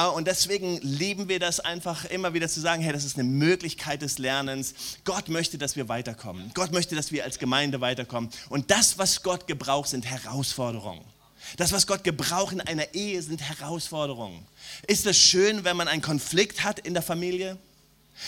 Und 0.03 0.27
deswegen 0.27 0.79
lieben 0.81 1.29
wir 1.29 1.39
das 1.39 1.61
einfach 1.61 2.05
immer 2.05 2.35
wieder 2.35 2.49
zu 2.49 2.61
sagen, 2.61 2.83
hey, 2.83 2.93
das 2.93 3.05
ist 3.05 3.17
eine 3.17 3.29
Möglichkeit 3.29 4.03
des 4.03 4.19
Lernens. 4.19 4.75
Gott 5.05 5.29
möchte, 5.29 5.57
dass 5.57 5.77
wir 5.77 5.89
weiterkommen. 5.89 6.51
Gott 6.55 6.73
möchte, 6.73 6.97
dass 6.97 7.13
wir 7.13 7.23
als 7.23 7.39
Gemeinde 7.39 7.81
weiterkommen. 7.81 8.29
Und 8.49 8.73
das, 8.73 8.99
was 8.99 9.23
Gott 9.23 9.47
gebraucht, 9.47 9.89
sind 9.89 10.05
Herausforderungen. 10.05 11.05
Das, 11.59 11.71
was 11.71 11.87
Gott 11.87 12.03
gebraucht 12.03 12.53
in 12.53 12.61
einer 12.61 12.93
Ehe, 12.95 13.23
sind 13.23 13.41
Herausforderungen. 13.41 14.45
Ist 14.89 15.07
es 15.07 15.17
schön, 15.17 15.63
wenn 15.63 15.77
man 15.77 15.87
einen 15.87 16.03
Konflikt 16.03 16.65
hat 16.65 16.81
in 16.81 16.95
der 16.95 17.03
Familie? 17.03 17.57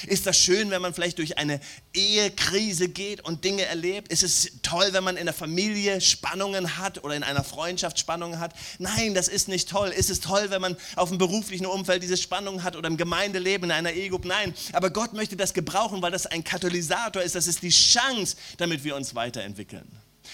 Ist 0.07 0.27
das 0.27 0.37
schön, 0.37 0.71
wenn 0.71 0.83
man 0.83 0.95
vielleicht 0.95 1.19
durch 1.19 1.39
eine 1.39 1.61
Ehekrise 1.95 2.89
geht 2.89 3.25
und 3.25 3.45
Dinge 3.45 3.65
erlebt? 3.65 4.09
Ist 4.09 4.23
es 4.23 4.53
toll, 4.63 4.89
wenn 4.93 5.05
man 5.05 5.17
in 5.17 5.27
der 5.27 5.35
Familie 5.35 6.01
Spannungen 6.01 6.77
hat 6.79 7.03
oder 7.05 7.15
in 7.15 7.23
einer 7.23 7.45
Freundschaft 7.45 7.99
Spannungen 7.99 8.39
hat? 8.39 8.53
Nein, 8.79 9.15
das 9.15 9.29
ist 9.29 9.49
nicht 9.49 9.69
toll. 9.69 9.89
Ist 9.89 10.11
es 10.11 10.21
toll, 10.21 10.51
wenn 10.51 10.61
man 10.61 10.77
auf 10.97 11.09
dem 11.09 11.19
beruflichen 11.19 11.67
Umfeld 11.67 12.03
diese 12.03 12.17
Spannungen 12.17 12.63
hat 12.63 12.77
oder 12.77 12.89
im 12.89 12.97
Gemeindeleben 12.97 13.71
in 13.71 13.77
einer 13.77 13.93
Ehegruppe? 13.93 14.29
Nein, 14.29 14.55
aber 14.73 14.91
Gott 14.91 15.13
möchte 15.13 15.37
das 15.37 15.55
gebrauchen, 15.55 16.03
weil 16.03 16.13
das 16.13 16.27
ein 16.27 16.45
Katalysator 16.45 17.23
ist. 17.23 17.35
Das 17.35 17.47
ist 17.47 17.63
die 17.63 17.71
Chance, 17.71 18.37
damit 18.59 18.85
wir 18.85 18.97
uns 18.97 19.15
weiterentwickeln. 19.15 19.87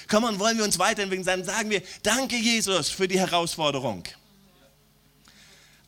Komm 0.09 0.25
und 0.25 0.39
wollen 0.39 0.57
wir 0.57 0.65
uns 0.65 0.79
weiterentwickeln, 0.79 1.27
dann 1.27 1.45
sagen 1.45 1.71
wir, 1.71 1.83
danke 2.03 2.37
Jesus 2.37 2.89
für 2.89 3.07
die 3.07 3.19
Herausforderung 3.19 4.05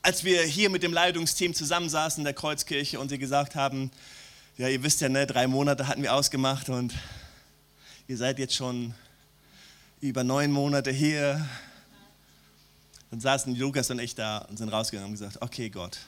als 0.04 0.22
wir 0.22 0.42
hier 0.42 0.68
mit 0.68 0.82
dem 0.82 0.92
Leitungsteam 0.92 1.54
zusammensaßen 1.54 2.20
in 2.20 2.24
der 2.24 2.34
Kreuzkirche 2.34 3.00
und 3.00 3.08
sie 3.08 3.16
gesagt 3.16 3.54
haben, 3.54 3.90
ja, 4.58 4.68
ihr 4.68 4.82
wisst 4.82 5.00
ja, 5.00 5.08
ne, 5.08 5.26
drei 5.26 5.46
Monate 5.46 5.88
hatten 5.88 6.02
wir 6.02 6.12
ausgemacht 6.12 6.68
und 6.68 6.92
ihr 8.06 8.18
seid 8.18 8.38
jetzt 8.38 8.54
schon 8.54 8.92
über 10.02 10.22
neun 10.22 10.52
Monate 10.52 10.90
hier. 10.90 11.48
Dann 13.10 13.18
saßen 13.18 13.56
Lukas 13.56 13.90
und 13.90 13.98
ich 13.98 14.14
da 14.14 14.38
und 14.38 14.58
sind 14.58 14.68
rausgegangen 14.68 15.08
und 15.10 15.18
gesagt, 15.18 15.40
okay 15.40 15.70
Gott, 15.70 15.98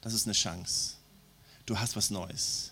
das 0.00 0.14
ist 0.14 0.28
eine 0.28 0.34
Chance. 0.34 0.94
Du 1.66 1.80
hast 1.80 1.96
was 1.96 2.10
Neues. 2.10 2.70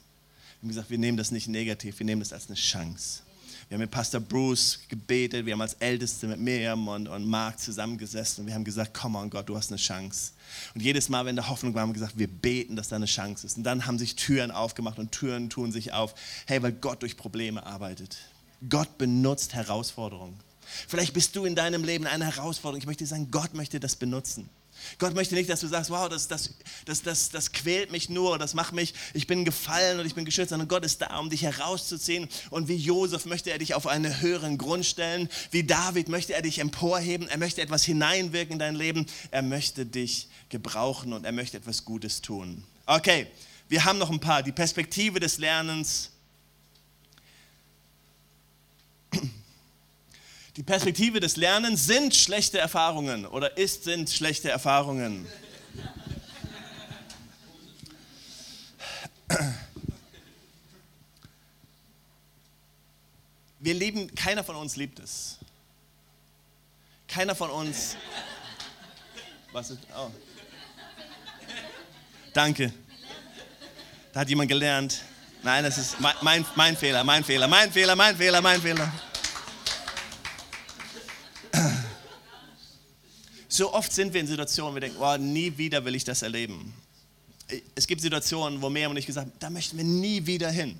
Wir 0.60 0.62
haben 0.62 0.68
gesagt, 0.68 0.90
wir 0.90 0.98
nehmen 0.98 1.18
das 1.18 1.32
nicht 1.32 1.48
negativ, 1.48 1.98
wir 1.98 2.06
nehmen 2.06 2.20
das 2.20 2.32
als 2.32 2.46
eine 2.46 2.54
Chance. 2.56 3.22
Wir 3.70 3.76
haben 3.76 3.83
mit 3.83 3.92
Pastor 3.92 4.20
Bruce 4.20 4.80
gebetet, 4.88 5.46
wir 5.46 5.52
haben 5.52 5.61
als 5.61 5.74
Älteste 5.74 6.26
mit 6.26 6.40
Miriam 6.40 6.88
und, 6.88 7.06
und 7.06 7.24
Mark 7.24 7.61
zusammengesessen 7.61 8.42
und 8.42 8.48
wir 8.48 8.54
haben 8.54 8.64
gesagt, 8.64 8.92
komm 8.92 9.14
on 9.14 9.30
Gott, 9.30 9.48
du 9.48 9.56
hast 9.56 9.70
eine 9.70 9.78
Chance. 9.78 10.33
Und 10.74 10.80
jedes 10.80 11.09
Mal, 11.09 11.24
wenn 11.24 11.37
da 11.37 11.48
Hoffnung 11.48 11.72
war, 11.72 11.83
haben 11.83 11.90
wir 11.90 11.94
gesagt, 11.94 12.18
wir 12.18 12.26
beten, 12.26 12.74
dass 12.74 12.88
da 12.88 12.96
eine 12.96 13.06
Chance 13.06 13.46
ist. 13.46 13.59
Und 13.59 13.62
dann 13.62 13.87
haben 13.87 13.96
sich 13.96 14.16
Türen 14.16 14.50
aufgemacht 14.50 14.98
und 14.98 15.12
Türen 15.12 15.50
tun 15.50 15.70
sich 15.70 15.92
auf. 15.92 16.16
Hey, 16.48 16.61
weil 16.64 16.72
Gott 16.72 17.02
durch 17.02 17.16
Probleme 17.16 17.64
arbeitet. 17.64 18.18
Gott 18.68 18.98
benutzt 18.98 19.54
Herausforderungen. 19.54 20.37
Vielleicht 20.88 21.14
bist 21.14 21.37
du 21.37 21.44
in 21.44 21.54
deinem 21.54 21.85
Leben 21.85 22.09
eine 22.09 22.24
Herausforderung. 22.24 22.80
Ich 22.80 22.87
möchte 22.87 23.06
sagen, 23.06 23.30
Gott 23.30 23.54
möchte 23.54 23.78
das 23.78 23.94
benutzen. 23.94 24.50
Gott 24.98 25.14
möchte 25.14 25.34
nicht, 25.34 25.48
dass 25.48 25.60
du 25.60 25.66
sagst, 25.66 25.90
wow, 25.90 26.08
das, 26.08 26.28
das, 26.28 26.50
das, 26.84 27.02
das, 27.02 27.28
das 27.30 27.52
quält 27.52 27.90
mich 27.90 28.08
nur, 28.08 28.38
das 28.38 28.54
macht 28.54 28.72
mich, 28.72 28.94
ich 29.14 29.26
bin 29.26 29.44
gefallen 29.44 30.00
und 30.00 30.06
ich 30.06 30.14
bin 30.14 30.24
geschützt, 30.24 30.50
sondern 30.50 30.68
Gott 30.68 30.84
ist 30.84 31.00
da, 31.02 31.18
um 31.18 31.30
dich 31.30 31.42
herauszuziehen. 31.42 32.28
Und 32.50 32.68
wie 32.68 32.76
Josef 32.76 33.26
möchte 33.26 33.50
er 33.50 33.58
dich 33.58 33.74
auf 33.74 33.86
einen 33.86 34.20
höheren 34.20 34.58
Grund 34.58 34.86
stellen, 34.86 35.28
wie 35.50 35.64
David 35.64 36.08
möchte 36.08 36.34
er 36.34 36.42
dich 36.42 36.58
emporheben, 36.58 37.28
er 37.28 37.38
möchte 37.38 37.62
etwas 37.62 37.84
hineinwirken 37.84 38.54
in 38.54 38.58
dein 38.58 38.74
Leben, 38.74 39.06
er 39.30 39.42
möchte 39.42 39.86
dich 39.86 40.28
gebrauchen 40.48 41.12
und 41.12 41.24
er 41.24 41.32
möchte 41.32 41.56
etwas 41.56 41.84
Gutes 41.84 42.20
tun. 42.20 42.64
Okay, 42.86 43.26
wir 43.68 43.84
haben 43.84 43.98
noch 43.98 44.10
ein 44.10 44.20
paar. 44.20 44.42
Die 44.42 44.52
Perspektive 44.52 45.20
des 45.20 45.38
Lernens 45.38 46.10
Die 50.56 50.62
Perspektive 50.64 51.20
des 51.20 51.36
Lernens 51.36 51.86
sind 51.86 52.14
schlechte 52.14 52.58
Erfahrungen 52.58 53.24
oder 53.24 53.56
ist, 53.56 53.84
sind 53.84 54.10
schlechte 54.10 54.50
Erfahrungen. 54.50 55.26
Wir 63.60 63.74
lieben, 63.74 64.12
keiner 64.14 64.42
von 64.42 64.56
uns 64.56 64.74
liebt 64.76 64.98
es. 64.98 65.38
Keiner 67.06 67.34
von 67.34 67.50
uns. 67.50 67.96
Was 69.52 69.70
ist? 69.70 69.80
Oh. 69.96 70.10
Danke. 72.32 72.72
Da 74.12 74.20
hat 74.20 74.28
jemand 74.28 74.48
gelernt. 74.48 75.02
Nein, 75.42 75.62
das 75.62 75.78
ist 75.78 76.00
mein, 76.00 76.14
mein, 76.22 76.46
mein 76.54 76.76
Fehler, 76.76 77.04
mein 77.04 77.22
Fehler, 77.22 77.46
mein 77.46 77.72
Fehler, 77.72 77.94
mein 77.94 78.16
Fehler, 78.16 78.40
mein 78.40 78.60
Fehler. 78.60 78.92
So 83.52 83.74
oft 83.74 83.92
sind 83.92 84.14
wir 84.14 84.20
in 84.20 84.28
Situationen, 84.28 84.70
wo 84.70 84.76
wir 84.76 84.80
denken, 84.80 84.98
oh, 85.00 85.16
nie 85.16 85.58
wieder 85.58 85.84
will 85.84 85.96
ich 85.96 86.04
das 86.04 86.22
erleben. 86.22 86.72
Es 87.74 87.88
gibt 87.88 88.00
Situationen, 88.00 88.62
wo 88.62 88.70
Miriam 88.70 88.92
und 88.92 88.96
ich 88.96 89.06
gesagt 89.06 89.26
haben, 89.26 89.36
da 89.40 89.50
möchten 89.50 89.76
wir 89.76 89.84
nie 89.84 90.24
wieder 90.24 90.50
hin. 90.50 90.78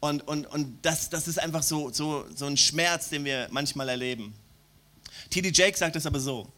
Und, 0.00 0.26
und, 0.26 0.46
und 0.46 0.78
das, 0.80 1.10
das 1.10 1.28
ist 1.28 1.38
einfach 1.38 1.62
so, 1.62 1.90
so, 1.90 2.24
so 2.34 2.46
ein 2.46 2.56
Schmerz, 2.56 3.10
den 3.10 3.26
wir 3.26 3.48
manchmal 3.50 3.90
erleben. 3.90 4.32
T.D. 5.28 5.50
Jake 5.50 5.76
sagt 5.76 5.96
es 5.96 6.06
aber 6.06 6.18
so. 6.18 6.50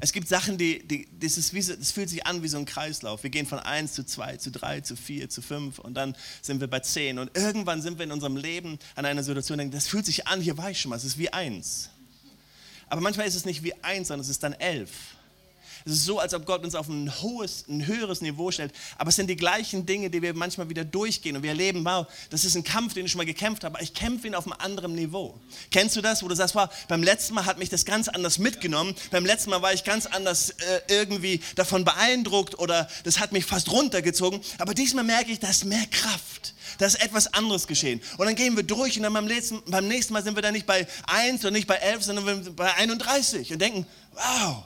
Es 0.00 0.12
gibt 0.12 0.28
Sachen, 0.28 0.56
die, 0.56 0.86
die 0.86 1.08
das, 1.20 1.36
ist 1.36 1.52
wie, 1.52 1.62
das 1.62 1.92
fühlt 1.92 2.08
sich 2.08 2.24
an 2.24 2.42
wie 2.42 2.48
so 2.48 2.56
ein 2.56 2.64
Kreislauf. 2.64 3.22
Wir 3.24 3.30
gehen 3.30 3.46
von 3.46 3.58
1 3.58 3.92
zu 3.92 4.06
2, 4.06 4.38
zu 4.38 4.50
3, 4.50 4.80
zu 4.80 4.96
4, 4.96 5.28
zu 5.28 5.42
5 5.42 5.78
und 5.80 5.92
dann 5.92 6.16
sind 6.40 6.60
wir 6.60 6.68
bei 6.68 6.80
10. 6.80 7.18
Und 7.18 7.36
irgendwann 7.36 7.82
sind 7.82 7.98
wir 7.98 8.04
in 8.04 8.12
unserem 8.12 8.36
Leben 8.36 8.78
an 8.94 9.04
einer 9.04 9.22
Situation, 9.22 9.58
denken, 9.58 9.74
das 9.74 9.88
fühlt 9.88 10.06
sich 10.06 10.26
an, 10.26 10.40
hier 10.40 10.56
war 10.56 10.70
ich 10.70 10.80
schon 10.80 10.88
mal, 10.90 10.96
es 10.96 11.04
ist 11.04 11.18
wie 11.18 11.30
1. 11.30 11.90
Aber 12.88 13.00
manchmal 13.00 13.26
ist 13.26 13.34
es 13.34 13.44
nicht 13.44 13.62
wie 13.62 13.74
eins, 13.82 14.08
sondern 14.08 14.24
es 14.24 14.28
ist 14.28 14.42
dann 14.42 14.54
elf. 14.54 14.90
Es 15.84 15.92
ist 15.92 16.04
so, 16.04 16.18
als 16.18 16.34
ob 16.34 16.44
Gott 16.44 16.64
uns 16.64 16.74
auf 16.74 16.88
ein, 16.88 17.10
hohes, 17.22 17.64
ein 17.68 17.86
höheres 17.86 18.20
Niveau 18.20 18.50
stellt. 18.50 18.72
Aber 18.98 19.08
es 19.08 19.16
sind 19.16 19.28
die 19.28 19.36
gleichen 19.36 19.86
Dinge, 19.86 20.10
die 20.10 20.20
wir 20.20 20.34
manchmal 20.34 20.68
wieder 20.68 20.84
durchgehen. 20.84 21.36
Und 21.36 21.42
wir 21.42 21.50
erleben, 21.50 21.84
wow, 21.84 22.06
das 22.30 22.44
ist 22.44 22.56
ein 22.56 22.64
Kampf, 22.64 22.94
den 22.94 23.06
ich 23.06 23.12
schon 23.12 23.18
mal 23.18 23.24
gekämpft 23.24 23.64
habe, 23.64 23.78
ich 23.80 23.94
kämpfe 23.94 24.26
ihn 24.26 24.34
auf 24.34 24.44
einem 24.44 24.54
anderen 24.58 24.94
Niveau. 24.94 25.38
Kennst 25.70 25.96
du 25.96 26.02
das, 26.02 26.22
wo 26.22 26.28
du 26.28 26.34
sagst, 26.34 26.54
wow, 26.54 26.68
beim 26.88 27.02
letzten 27.02 27.34
Mal 27.34 27.46
hat 27.46 27.58
mich 27.58 27.70
das 27.70 27.84
ganz 27.84 28.08
anders 28.08 28.38
mitgenommen. 28.38 28.94
Beim 29.10 29.24
letzten 29.24 29.50
Mal 29.50 29.62
war 29.62 29.72
ich 29.72 29.84
ganz 29.84 30.06
anders 30.06 30.50
äh, 30.50 30.80
irgendwie 30.88 31.40
davon 31.54 31.84
beeindruckt 31.84 32.58
oder 32.58 32.88
das 33.04 33.18
hat 33.18 33.32
mich 33.32 33.44
fast 33.44 33.70
runtergezogen. 33.70 34.40
Aber 34.58 34.74
diesmal 34.74 35.04
merke 35.04 35.30
ich, 35.30 35.40
da 35.40 35.48
ist 35.48 35.64
mehr 35.64 35.86
Kraft 35.90 36.54
da 36.78 36.86
ist 36.86 37.00
etwas 37.02 37.32
anderes 37.34 37.66
geschehen. 37.66 38.00
Und 38.16 38.26
dann 38.26 38.34
gehen 38.34 38.56
wir 38.56 38.62
durch 38.62 38.96
und 38.96 39.02
dann 39.02 39.12
beim 39.12 39.26
nächsten, 39.26 39.62
beim 39.70 39.88
nächsten 39.88 40.12
Mal 40.12 40.22
sind 40.22 40.36
wir 40.36 40.42
dann 40.42 40.54
nicht 40.54 40.66
bei 40.66 40.86
1 41.06 41.44
und 41.44 41.52
nicht 41.52 41.66
bei 41.66 41.76
11, 41.76 42.04
sondern 42.04 42.54
bei 42.54 42.74
31 42.74 43.52
und 43.52 43.58
denken, 43.58 43.86
wow, 44.12 44.64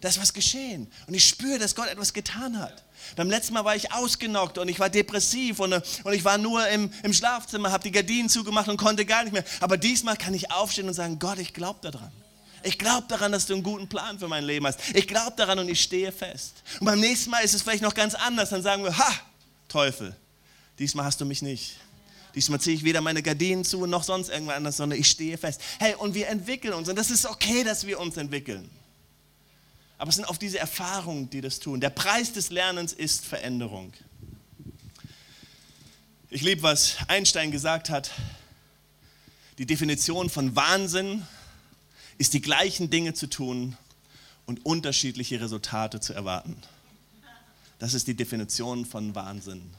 da 0.00 0.08
ist 0.08 0.20
was 0.20 0.32
geschehen. 0.32 0.90
Und 1.06 1.14
ich 1.14 1.28
spüre, 1.28 1.58
dass 1.58 1.74
Gott 1.74 1.88
etwas 1.88 2.12
getan 2.12 2.58
hat. 2.58 2.82
Beim 3.16 3.28
letzten 3.28 3.54
Mal 3.54 3.64
war 3.64 3.76
ich 3.76 3.92
ausgenockt 3.92 4.58
und 4.58 4.68
ich 4.68 4.80
war 4.80 4.88
depressiv 4.88 5.60
und, 5.60 5.72
und 5.72 6.12
ich 6.12 6.24
war 6.24 6.38
nur 6.38 6.66
im, 6.68 6.92
im 7.02 7.12
Schlafzimmer, 7.12 7.70
habe 7.70 7.84
die 7.84 7.92
Gardinen 7.92 8.28
zugemacht 8.28 8.68
und 8.68 8.76
konnte 8.76 9.04
gar 9.04 9.22
nicht 9.22 9.32
mehr. 9.32 9.44
Aber 9.60 9.76
diesmal 9.76 10.16
kann 10.16 10.34
ich 10.34 10.50
aufstehen 10.50 10.88
und 10.88 10.94
sagen, 10.94 11.18
Gott, 11.18 11.38
ich 11.38 11.52
glaube 11.52 11.78
daran. 11.82 12.10
Ich 12.64 12.78
glaube 12.78 13.06
daran, 13.08 13.32
dass 13.32 13.46
du 13.46 13.54
einen 13.54 13.62
guten 13.62 13.88
Plan 13.88 14.18
für 14.18 14.28
mein 14.28 14.44
Leben 14.44 14.66
hast. 14.66 14.78
Ich 14.94 15.06
glaube 15.08 15.32
daran 15.36 15.58
und 15.58 15.68
ich 15.68 15.82
stehe 15.82 16.12
fest. 16.12 16.62
Und 16.80 16.86
beim 16.86 17.00
nächsten 17.00 17.30
Mal 17.30 17.40
ist 17.40 17.54
es 17.54 17.62
vielleicht 17.62 17.82
noch 17.82 17.94
ganz 17.94 18.14
anders. 18.14 18.50
Dann 18.50 18.62
sagen 18.62 18.84
wir, 18.84 18.96
ha, 18.96 19.12
Teufel, 19.68 20.16
Diesmal 20.78 21.04
hast 21.04 21.20
du 21.20 21.24
mich 21.24 21.42
nicht. 21.42 21.76
Diesmal 22.34 22.60
ziehe 22.60 22.74
ich 22.74 22.84
weder 22.84 23.00
meine 23.00 23.22
Gardinen 23.22 23.64
zu 23.64 23.86
noch 23.86 24.04
sonst 24.04 24.30
irgendwas 24.30 24.56
anderes, 24.56 24.76
sondern 24.78 24.98
ich 24.98 25.08
stehe 25.08 25.36
fest. 25.36 25.60
Hey, 25.78 25.94
und 25.94 26.14
wir 26.14 26.28
entwickeln 26.28 26.72
uns 26.72 26.88
und 26.88 26.96
das 26.96 27.10
ist 27.10 27.26
okay, 27.26 27.62
dass 27.62 27.86
wir 27.86 28.00
uns 28.00 28.16
entwickeln. 28.16 28.70
Aber 29.98 30.08
es 30.08 30.16
sind 30.16 30.24
auf 30.24 30.38
diese 30.38 30.58
Erfahrungen, 30.58 31.30
die 31.30 31.40
das 31.40 31.60
tun. 31.60 31.80
Der 31.80 31.90
Preis 31.90 32.32
des 32.32 32.50
Lernens 32.50 32.92
ist 32.92 33.24
Veränderung. 33.24 33.92
Ich 36.30 36.42
liebe, 36.42 36.62
was 36.62 36.96
Einstein 37.08 37.50
gesagt 37.50 37.90
hat. 37.90 38.10
Die 39.58 39.66
Definition 39.66 40.30
von 40.30 40.56
Wahnsinn 40.56 41.26
ist 42.16 42.32
die 42.32 42.40
gleichen 42.40 42.88
Dinge 42.88 43.12
zu 43.14 43.28
tun 43.28 43.76
und 44.46 44.64
unterschiedliche 44.64 45.40
Resultate 45.40 46.00
zu 46.00 46.14
erwarten. 46.14 46.56
Das 47.78 47.94
ist 47.94 48.06
die 48.06 48.14
Definition 48.14 48.86
von 48.86 49.14
Wahnsinn. 49.14 49.74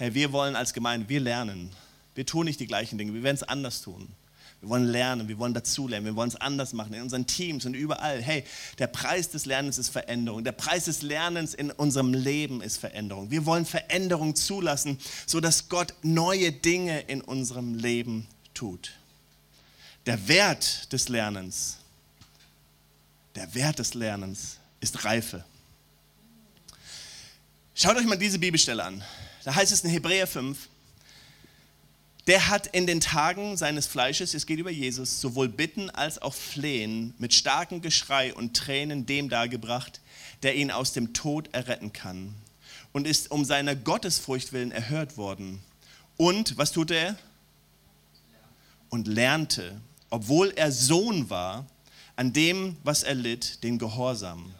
Hey, 0.00 0.14
wir 0.14 0.32
wollen 0.32 0.56
als 0.56 0.72
Gemeinde, 0.72 1.10
wir 1.10 1.20
lernen. 1.20 1.70
Wir 2.14 2.24
tun 2.24 2.46
nicht 2.46 2.58
die 2.58 2.66
gleichen 2.66 2.96
Dinge, 2.96 3.12
wir 3.12 3.22
werden 3.22 3.36
es 3.36 3.42
anders 3.42 3.82
tun. 3.82 4.08
Wir 4.62 4.70
wollen 4.70 4.86
lernen, 4.86 5.28
wir 5.28 5.38
wollen 5.38 5.52
dazulernen, 5.52 6.06
wir 6.06 6.16
wollen 6.16 6.30
es 6.30 6.36
anders 6.36 6.72
machen 6.72 6.94
in 6.94 7.02
unseren 7.02 7.26
Teams 7.26 7.66
und 7.66 7.74
überall. 7.74 8.22
Hey, 8.22 8.44
der 8.78 8.86
Preis 8.86 9.28
des 9.28 9.44
Lernens 9.44 9.76
ist 9.76 9.90
Veränderung. 9.90 10.42
Der 10.42 10.52
Preis 10.52 10.86
des 10.86 11.02
Lernens 11.02 11.52
in 11.52 11.70
unserem 11.70 12.14
Leben 12.14 12.62
ist 12.62 12.78
Veränderung. 12.78 13.30
Wir 13.30 13.44
wollen 13.44 13.66
Veränderung 13.66 14.34
zulassen, 14.34 14.98
sodass 15.26 15.68
Gott 15.68 15.92
neue 16.00 16.50
Dinge 16.50 17.00
in 17.00 17.20
unserem 17.20 17.74
Leben 17.74 18.26
tut. 18.54 18.92
Der 20.06 20.28
Wert 20.28 20.90
des 20.94 21.10
Lernens, 21.10 21.76
der 23.34 23.54
Wert 23.54 23.78
des 23.78 23.92
Lernens 23.92 24.60
ist 24.80 25.04
Reife. 25.04 25.44
Schaut 27.74 27.98
euch 27.98 28.06
mal 28.06 28.16
diese 28.16 28.38
Bibelstelle 28.38 28.82
an. 28.82 29.04
Da 29.44 29.54
heißt 29.54 29.72
es 29.72 29.82
in 29.82 29.90
Hebräer 29.90 30.26
5, 30.26 30.68
der 32.26 32.48
hat 32.48 32.66
in 32.68 32.86
den 32.86 33.00
Tagen 33.00 33.56
seines 33.56 33.86
Fleisches, 33.86 34.34
es 34.34 34.46
geht 34.46 34.58
über 34.58 34.70
Jesus, 34.70 35.20
sowohl 35.20 35.48
Bitten 35.48 35.90
als 35.90 36.20
auch 36.20 36.34
Flehen 36.34 37.14
mit 37.18 37.34
starkem 37.34 37.80
Geschrei 37.80 38.34
und 38.34 38.56
Tränen 38.56 39.06
dem 39.06 39.28
dargebracht, 39.28 40.00
der 40.42 40.54
ihn 40.54 40.70
aus 40.70 40.92
dem 40.92 41.12
Tod 41.12 41.48
erretten 41.52 41.92
kann 41.92 42.34
und 42.92 43.06
ist 43.06 43.30
um 43.30 43.44
seiner 43.44 43.76
Gottesfurcht 43.76 44.52
willen 44.52 44.72
erhört 44.72 45.16
worden. 45.16 45.60
Und 46.16 46.58
was 46.58 46.72
tut 46.72 46.90
er? 46.90 47.16
Und 48.88 49.06
lernte, 49.06 49.80
obwohl 50.10 50.52
er 50.56 50.72
Sohn 50.72 51.30
war, 51.30 51.66
an 52.16 52.32
dem, 52.32 52.76
was 52.84 53.02
er 53.02 53.14
litt, 53.14 53.62
den 53.62 53.78
Gehorsam. 53.78 54.54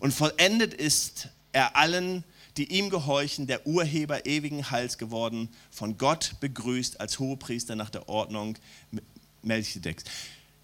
Und 0.00 0.12
vollendet 0.12 0.74
ist 0.74 1.28
er 1.52 1.76
allen, 1.76 2.24
die 2.56 2.72
ihm 2.72 2.90
gehorchen, 2.90 3.46
der 3.46 3.66
Urheber 3.66 4.26
ewigen 4.26 4.70
Heils 4.70 4.98
geworden, 4.98 5.48
von 5.70 5.98
Gott 5.98 6.36
begrüßt 6.40 7.00
als 7.00 7.18
Hohepriester 7.18 7.76
nach 7.76 7.90
der 7.90 8.08
Ordnung 8.08 8.56
Melchizedeks. 9.42 10.04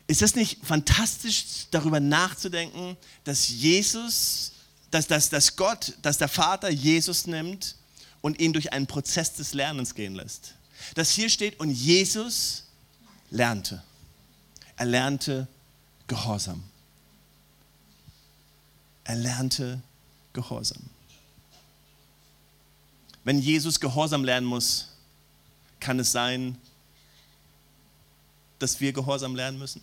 Ist 0.06 0.22
das 0.22 0.34
nicht 0.34 0.64
fantastisch, 0.64 1.66
darüber 1.70 2.00
nachzudenken, 2.00 2.96
dass 3.24 3.48
Jesus, 3.48 4.52
dass, 4.90 5.06
dass, 5.06 5.28
dass 5.28 5.56
Gott, 5.56 5.96
dass 6.02 6.18
der 6.18 6.28
Vater 6.28 6.70
Jesus 6.70 7.26
nimmt 7.26 7.76
und 8.20 8.40
ihn 8.40 8.52
durch 8.52 8.72
einen 8.72 8.86
Prozess 8.86 9.34
des 9.34 9.54
Lernens 9.54 9.94
gehen 9.94 10.14
lässt? 10.14 10.54
Dass 10.94 11.10
hier 11.10 11.30
steht, 11.30 11.60
und 11.60 11.70
Jesus 11.70 12.64
lernte. 13.30 13.82
Er 14.76 14.86
lernte 14.86 15.46
Gehorsam. 16.08 16.62
Er 19.04 19.16
lernte 19.16 19.80
Gehorsam. 20.32 20.82
Wenn 23.24 23.38
Jesus 23.38 23.78
Gehorsam 23.78 24.24
lernen 24.24 24.46
muss, 24.46 24.88
kann 25.78 25.98
es 25.98 26.12
sein, 26.12 26.56
dass 28.58 28.80
wir 28.80 28.92
Gehorsam 28.92 29.34
lernen 29.34 29.58
müssen? 29.58 29.80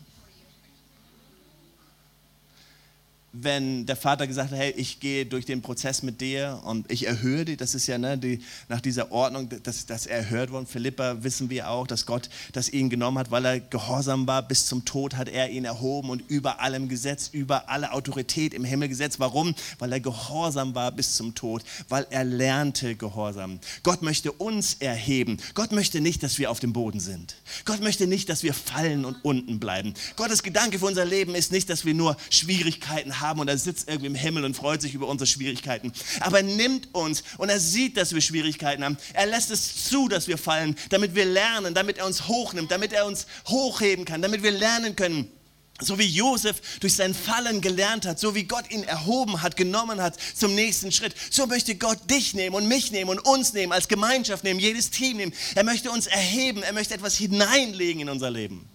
Wenn 3.32 3.86
der 3.86 3.96
Vater 3.96 4.26
gesagt 4.26 4.52
hat, 4.52 4.58
hey, 4.58 4.74
ich 4.76 5.00
gehe 5.00 5.26
durch 5.26 5.46
den 5.46 5.62
Prozess 5.62 6.02
mit 6.02 6.20
dir 6.20 6.60
und 6.64 6.92
ich 6.92 7.06
erhöhe 7.06 7.46
dich, 7.46 7.58
das 7.58 7.76
ist 7.76 7.86
ja 7.86 7.98
ne, 7.98 8.18
die, 8.18 8.40
nach 8.70 8.82
dieser 8.82 9.12
Ordnung, 9.12 9.50
dass, 9.64 9.86
dass 9.86 10.08
er 10.08 10.18
erhört 10.18 10.52
worden. 10.52 10.66
Philippa 10.66 11.24
wissen 11.24 11.50
wir 11.50 11.70
auch, 11.70 11.86
dass 11.86 12.06
Gott 12.06 12.30
das 12.54 12.70
ihn 12.70 12.90
genommen 12.90 13.20
hat, 13.20 13.30
weil 13.30 13.46
er 13.46 13.60
gehorsam 13.60 14.26
war. 14.26 14.42
Bis 14.42 14.66
zum 14.66 14.84
Tod 14.84 15.16
hat 15.16 15.30
er 15.30 15.50
ihn 15.50 15.66
erhoben 15.66 16.10
und 16.10 16.24
über 16.28 16.60
allem 16.62 16.90
Gesetz, 16.90 17.30
über 17.32 17.70
alle 17.70 17.92
Autorität 17.92 18.54
im 18.54 18.64
Himmel 18.64 18.90
gesetzt. 18.90 19.20
Warum? 19.20 19.54
Weil 19.78 19.94
er 19.94 20.00
gehorsam 20.00 20.74
war 20.74 20.92
bis 20.92 21.16
zum 21.16 21.36
Tod, 21.36 21.64
weil 21.88 22.08
er 22.10 22.24
lernte 22.24 22.96
Gehorsam. 22.96 23.60
Gott 23.84 24.02
möchte 24.02 24.32
uns 24.32 24.76
erheben. 24.76 25.38
Gott 25.54 25.72
möchte 25.72 26.02
nicht, 26.02 26.24
dass 26.24 26.40
wir 26.40 26.50
auf 26.50 26.60
dem 26.60 26.74
Boden 26.74 27.00
sind. 27.00 27.36
Gott 27.66 27.82
möchte 27.82 28.08
nicht, 28.08 28.30
dass 28.30 28.42
wir 28.42 28.56
fallen 28.56 29.06
und 29.06 29.24
unten 29.24 29.60
bleiben. 29.60 29.94
Gottes 30.16 30.42
Gedanke 30.42 30.80
für 30.80 30.86
unser 30.88 31.06
Leben 31.06 31.36
ist 31.36 31.52
nicht, 31.52 31.70
dass 31.70 31.86
wir 31.86 31.94
nur 31.94 32.18
Schwierigkeiten 32.32 33.12
haben 33.12 33.19
haben 33.20 33.40
und 33.40 33.48
er 33.48 33.58
sitzt 33.58 33.88
irgendwie 33.88 34.08
im 34.08 34.16
Himmel 34.16 34.46
und 34.46 34.56
freut 34.56 34.82
sich 34.82 34.94
über 34.94 35.08
unsere 35.08 35.28
Schwierigkeiten. 35.28 35.92
Aber 36.20 36.38
er 36.38 36.44
nimmt 36.44 36.94
uns 36.94 37.24
und 37.38 37.50
er 37.50 37.60
sieht, 37.60 37.98
dass 37.98 38.14
wir 38.14 38.22
Schwierigkeiten 38.22 38.84
haben. 38.84 38.98
Er 39.14 39.26
lässt 39.26 39.52
es 39.52 39.86
zu, 39.86 40.08
dass 40.08 40.28
wir 40.28 40.38
fallen, 40.38 40.76
damit 40.90 41.16
wir 41.16 41.26
lernen, 41.26 41.74
damit 41.74 41.98
er 41.98 42.06
uns 42.06 42.28
hochnimmt, 42.28 42.72
damit 42.72 42.94
er 42.94 43.06
uns 43.06 43.28
hochheben 43.48 44.06
kann, 44.06 44.22
damit 44.22 44.44
wir 44.44 44.52
lernen 44.52 44.96
können. 44.96 45.30
So 45.82 45.98
wie 45.98 46.06
Josef 46.06 46.80
durch 46.82 46.94
sein 46.94 47.14
Fallen 47.14 47.62
gelernt 47.62 48.06
hat, 48.06 48.20
so 48.20 48.36
wie 48.36 48.44
Gott 48.44 48.70
ihn 48.70 48.84
erhoben 48.84 49.42
hat, 49.42 49.56
genommen 49.56 50.02
hat 50.02 50.18
zum 50.36 50.54
nächsten 50.54 50.92
Schritt, 50.92 51.16
so 51.32 51.48
möchte 51.48 51.76
Gott 51.76 52.00
dich 52.10 52.34
nehmen 52.34 52.56
und 52.56 52.68
mich 52.68 52.92
nehmen 52.92 53.10
und 53.10 53.20
uns 53.20 53.54
nehmen, 53.54 53.72
als 53.72 53.88
Gemeinschaft 53.88 54.44
nehmen, 54.44 54.60
jedes 54.60 54.90
Team 54.90 55.18
nehmen. 55.18 55.34
Er 55.56 55.64
möchte 55.64 55.90
uns 55.90 56.08
erheben, 56.08 56.64
er 56.64 56.74
möchte 56.74 56.94
etwas 56.94 57.16
hineinlegen 57.16 58.02
in 58.02 58.10
unser 58.10 58.30
Leben. 58.30 58.68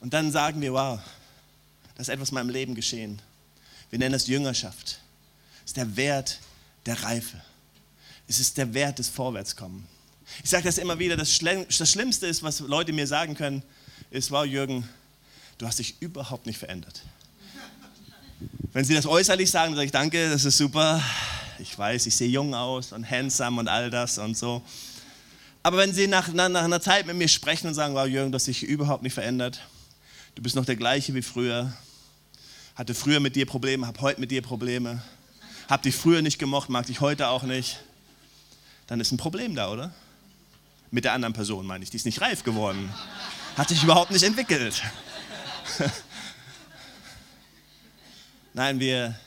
Und 0.00 0.12
dann 0.14 0.30
sagen 0.30 0.60
wir, 0.60 0.72
wow, 0.72 1.00
da 2.02 2.10
ist 2.10 2.16
etwas 2.16 2.30
in 2.30 2.34
meinem 2.34 2.50
Leben 2.50 2.74
geschehen. 2.74 3.22
Wir 3.90 4.00
nennen 4.00 4.12
das 4.12 4.26
Jüngerschaft. 4.26 4.98
Es 5.64 5.70
ist 5.70 5.76
der 5.76 5.96
Wert 5.96 6.40
der 6.84 7.00
Reife. 7.00 7.40
Es 8.26 8.40
ist 8.40 8.58
der 8.58 8.74
Wert 8.74 8.98
des 8.98 9.08
Vorwärtskommen. 9.08 9.86
Ich 10.42 10.50
sage 10.50 10.64
das 10.64 10.78
immer 10.78 10.98
wieder, 10.98 11.16
das, 11.16 11.38
das 11.38 11.92
Schlimmste 11.92 12.26
ist, 12.26 12.42
was 12.42 12.58
Leute 12.58 12.92
mir 12.92 13.06
sagen 13.06 13.36
können, 13.36 13.62
ist, 14.10 14.32
wow 14.32 14.44
Jürgen, 14.44 14.88
du 15.58 15.66
hast 15.66 15.78
dich 15.78 15.94
überhaupt 16.00 16.46
nicht 16.46 16.58
verändert. 16.58 17.02
Wenn 18.72 18.84
sie 18.84 18.94
das 18.94 19.06
äußerlich 19.06 19.48
sagen, 19.48 19.76
sage 19.76 19.86
ich, 19.86 19.92
danke, 19.92 20.28
das 20.28 20.44
ist 20.44 20.58
super. 20.58 21.00
Ich 21.60 21.78
weiß, 21.78 22.06
ich 22.06 22.16
sehe 22.16 22.28
jung 22.28 22.52
aus 22.52 22.90
und 22.90 23.08
handsome 23.08 23.60
und 23.60 23.68
all 23.68 23.90
das 23.90 24.18
und 24.18 24.36
so. 24.36 24.60
Aber 25.62 25.76
wenn 25.76 25.94
sie 25.94 26.08
nach, 26.08 26.32
nach, 26.32 26.48
nach 26.48 26.64
einer 26.64 26.80
Zeit 26.80 27.06
mit 27.06 27.14
mir 27.14 27.28
sprechen 27.28 27.68
und 27.68 27.74
sagen, 27.74 27.94
wow 27.94 28.08
Jürgen, 28.08 28.32
du 28.32 28.36
hast 28.36 28.48
dich 28.48 28.64
überhaupt 28.64 29.04
nicht 29.04 29.14
verändert, 29.14 29.60
Du 30.34 30.42
bist 30.42 30.56
noch 30.56 30.64
der 30.64 30.76
gleiche 30.76 31.12
wie 31.14 31.22
früher. 31.22 31.72
Hatte 32.74 32.94
früher 32.94 33.20
mit 33.20 33.36
dir 33.36 33.46
Probleme, 33.46 33.86
hab 33.86 34.00
heute 34.00 34.20
mit 34.20 34.30
dir 34.30 34.42
Probleme. 34.42 35.02
Hab 35.68 35.82
dich 35.82 35.94
früher 35.94 36.22
nicht 36.22 36.38
gemocht, 36.38 36.68
mag 36.68 36.86
dich 36.86 37.00
heute 37.00 37.28
auch 37.28 37.42
nicht. 37.42 37.80
Dann 38.86 39.00
ist 39.00 39.12
ein 39.12 39.16
Problem 39.16 39.54
da, 39.54 39.70
oder? 39.70 39.94
Mit 40.90 41.04
der 41.04 41.12
anderen 41.12 41.32
Person 41.32 41.66
meine 41.66 41.84
ich, 41.84 41.90
die 41.90 41.96
ist 41.96 42.06
nicht 42.06 42.20
reif 42.20 42.42
geworden. 42.42 42.92
Hat 43.56 43.68
sich 43.68 43.82
überhaupt 43.82 44.10
nicht 44.10 44.22
entwickelt. 44.22 44.82
Nein, 48.54 48.80
wir, 48.80 49.18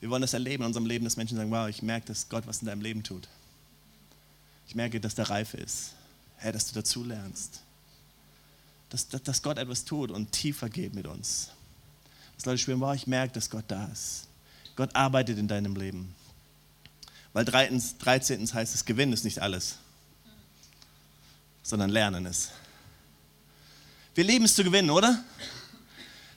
wir 0.00 0.10
wollen 0.10 0.22
das 0.22 0.34
erleben 0.34 0.62
in 0.62 0.66
unserem 0.66 0.86
Leben, 0.86 1.04
dass 1.04 1.16
Menschen 1.16 1.36
sagen, 1.36 1.50
wow, 1.50 1.68
ich 1.68 1.82
merke, 1.82 2.06
dass 2.06 2.28
Gott 2.28 2.46
was 2.46 2.60
in 2.60 2.66
deinem 2.66 2.82
Leben 2.82 3.02
tut. 3.02 3.28
Ich 4.68 4.74
merke, 4.74 5.00
dass 5.00 5.14
der 5.14 5.30
Reife 5.30 5.56
ist. 5.56 5.92
Herr, 6.36 6.52
dass 6.52 6.66
du 6.66 6.74
dazu 6.74 7.04
lernst 7.04 7.60
dass, 8.94 9.08
dass 9.08 9.42
Gott 9.42 9.58
etwas 9.58 9.84
tut 9.84 10.12
und 10.12 10.30
tiefer 10.30 10.68
geht 10.68 10.94
mit 10.94 11.08
uns. 11.08 11.50
Dass 12.44 12.50
Leute 12.52 12.58
spüren, 12.58 12.80
wow, 12.80 12.94
ich 12.94 13.06
merke, 13.06 13.32
dass 13.32 13.48
Gott 13.48 13.64
da 13.68 13.86
ist. 13.86 14.28
Gott 14.76 14.94
arbeitet 14.94 15.38
in 15.38 15.48
deinem 15.48 15.76
Leben. 15.76 16.14
Weil 17.32 17.46
13. 17.46 18.52
heißt 18.52 18.74
es, 18.74 18.84
Gewinnen 18.84 19.14
ist 19.14 19.24
nicht 19.24 19.40
alles, 19.40 19.78
sondern 21.62 21.88
Lernen 21.88 22.26
ist. 22.26 22.50
Wir 24.14 24.24
lieben 24.24 24.44
es 24.44 24.54
zu 24.54 24.62
gewinnen, 24.62 24.90
oder? 24.90 25.24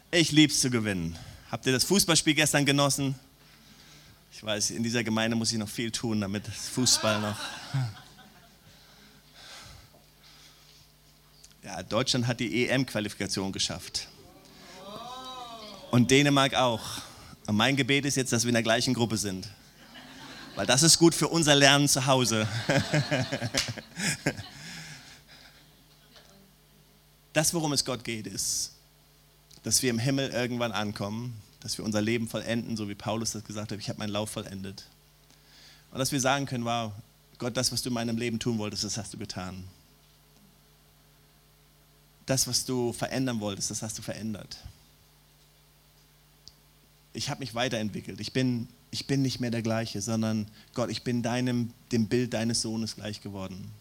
Ich 0.09 0.31
liebe 0.31 0.53
es 0.53 0.61
zu 0.61 0.69
gewinnen. 0.69 1.17
Habt 1.51 1.65
ihr 1.65 1.73
das 1.73 1.83
Fußballspiel 1.83 2.35
gestern 2.35 2.65
genossen? 2.65 3.13
Ich 4.31 4.41
weiß, 4.41 4.69
in 4.69 4.83
dieser 4.83 5.03
Gemeinde 5.03 5.35
muss 5.35 5.51
ich 5.51 5.57
noch 5.57 5.67
viel 5.67 5.91
tun, 5.91 6.21
damit 6.21 6.47
Fußball 6.47 7.19
noch. 7.19 7.37
Ja, 11.63 11.83
Deutschland 11.83 12.27
hat 12.27 12.39
die 12.39 12.65
EM-Qualifikation 12.65 13.51
geschafft. 13.51 14.07
Und 15.91 16.11
Dänemark 16.11 16.53
auch. 16.55 16.81
Und 17.47 17.55
mein 17.55 17.75
Gebet 17.75 18.05
ist 18.05 18.15
jetzt, 18.15 18.33
dass 18.33 18.43
wir 18.43 18.49
in 18.49 18.55
der 18.55 18.63
gleichen 18.63 18.93
Gruppe 18.93 19.17
sind. 19.17 19.49
Weil 20.55 20.65
das 20.65 20.83
ist 20.83 20.97
gut 20.97 21.15
für 21.15 21.27
unser 21.27 21.55
Lernen 21.55 21.87
zu 21.87 22.05
Hause. 22.05 22.47
das, 27.33 27.53
worum 27.53 27.71
es 27.73 27.85
Gott 27.85 28.03
geht, 28.03 28.27
ist, 28.27 28.73
dass 29.63 29.81
wir 29.81 29.89
im 29.91 29.99
Himmel 29.99 30.29
irgendwann 30.29 30.71
ankommen, 30.71 31.39
dass 31.59 31.77
wir 31.77 31.85
unser 31.85 32.01
Leben 32.01 32.27
vollenden, 32.27 32.75
so 32.75 32.89
wie 32.89 32.95
Paulus 32.95 33.31
das 33.31 33.43
gesagt 33.43 33.71
hat, 33.71 33.79
ich 33.79 33.87
habe 33.87 33.99
meinen 33.99 34.09
Lauf 34.09 34.31
vollendet. 34.31 34.87
Und 35.91 35.99
dass 35.99 36.11
wir 36.11 36.19
sagen 36.19 36.45
können, 36.45 36.65
wow, 36.65 36.91
Gott, 37.37 37.55
das, 37.55 37.71
was 37.71 37.81
du 37.81 37.89
in 37.89 37.93
meinem 37.93 38.17
Leben 38.17 38.39
tun 38.39 38.57
wolltest, 38.57 38.83
das 38.83 38.97
hast 38.97 39.13
du 39.13 39.17
getan. 39.17 39.63
Das, 42.25 42.47
was 42.47 42.65
du 42.65 42.91
verändern 42.93 43.39
wolltest, 43.39 43.71
das 43.71 43.81
hast 43.81 43.97
du 43.97 44.01
verändert. 44.01 44.57
Ich 47.17 47.31
habe 47.31 47.39
mich 47.39 47.55
weiterentwickelt. 47.55 48.19
Ich 48.19 48.31
bin, 48.31 48.67
ich 48.91 49.07
bin 49.07 49.23
nicht 49.23 49.39
mehr 49.39 49.49
der 49.49 49.63
gleiche, 49.63 50.01
sondern 50.01 50.45
Gott, 50.75 50.91
ich 50.91 51.03
bin 51.03 51.23
deinem, 51.23 51.73
dem 51.91 52.05
Bild 52.05 52.35
deines 52.35 52.61
Sohnes 52.61 52.95
gleich 52.95 53.21
geworden. 53.21 53.71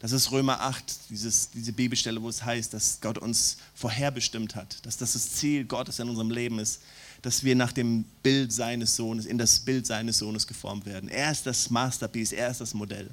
Das 0.00 0.10
ist 0.10 0.32
Römer 0.32 0.60
8, 0.60 1.08
dieses, 1.08 1.50
diese 1.50 1.72
Bibelstelle, 1.72 2.20
wo 2.20 2.28
es 2.28 2.44
heißt, 2.44 2.74
dass 2.74 3.00
Gott 3.00 3.18
uns 3.18 3.58
vorherbestimmt 3.76 4.56
hat, 4.56 4.84
dass 4.84 4.96
das 4.96 5.12
das 5.12 5.30
Ziel 5.34 5.64
Gottes 5.64 6.00
in 6.00 6.08
unserem 6.08 6.32
Leben 6.32 6.58
ist, 6.58 6.82
dass 7.22 7.44
wir 7.44 7.54
nach 7.54 7.70
dem 7.70 8.02
Bild 8.24 8.52
seines 8.52 8.96
Sohnes, 8.96 9.26
in 9.26 9.38
das 9.38 9.60
Bild 9.60 9.86
seines 9.86 10.18
Sohnes 10.18 10.48
geformt 10.48 10.86
werden. 10.86 11.08
Er 11.08 11.30
ist 11.30 11.46
das 11.46 11.70
Masterpiece, 11.70 12.32
er 12.32 12.50
ist 12.50 12.60
das 12.60 12.74
Modell. 12.74 13.08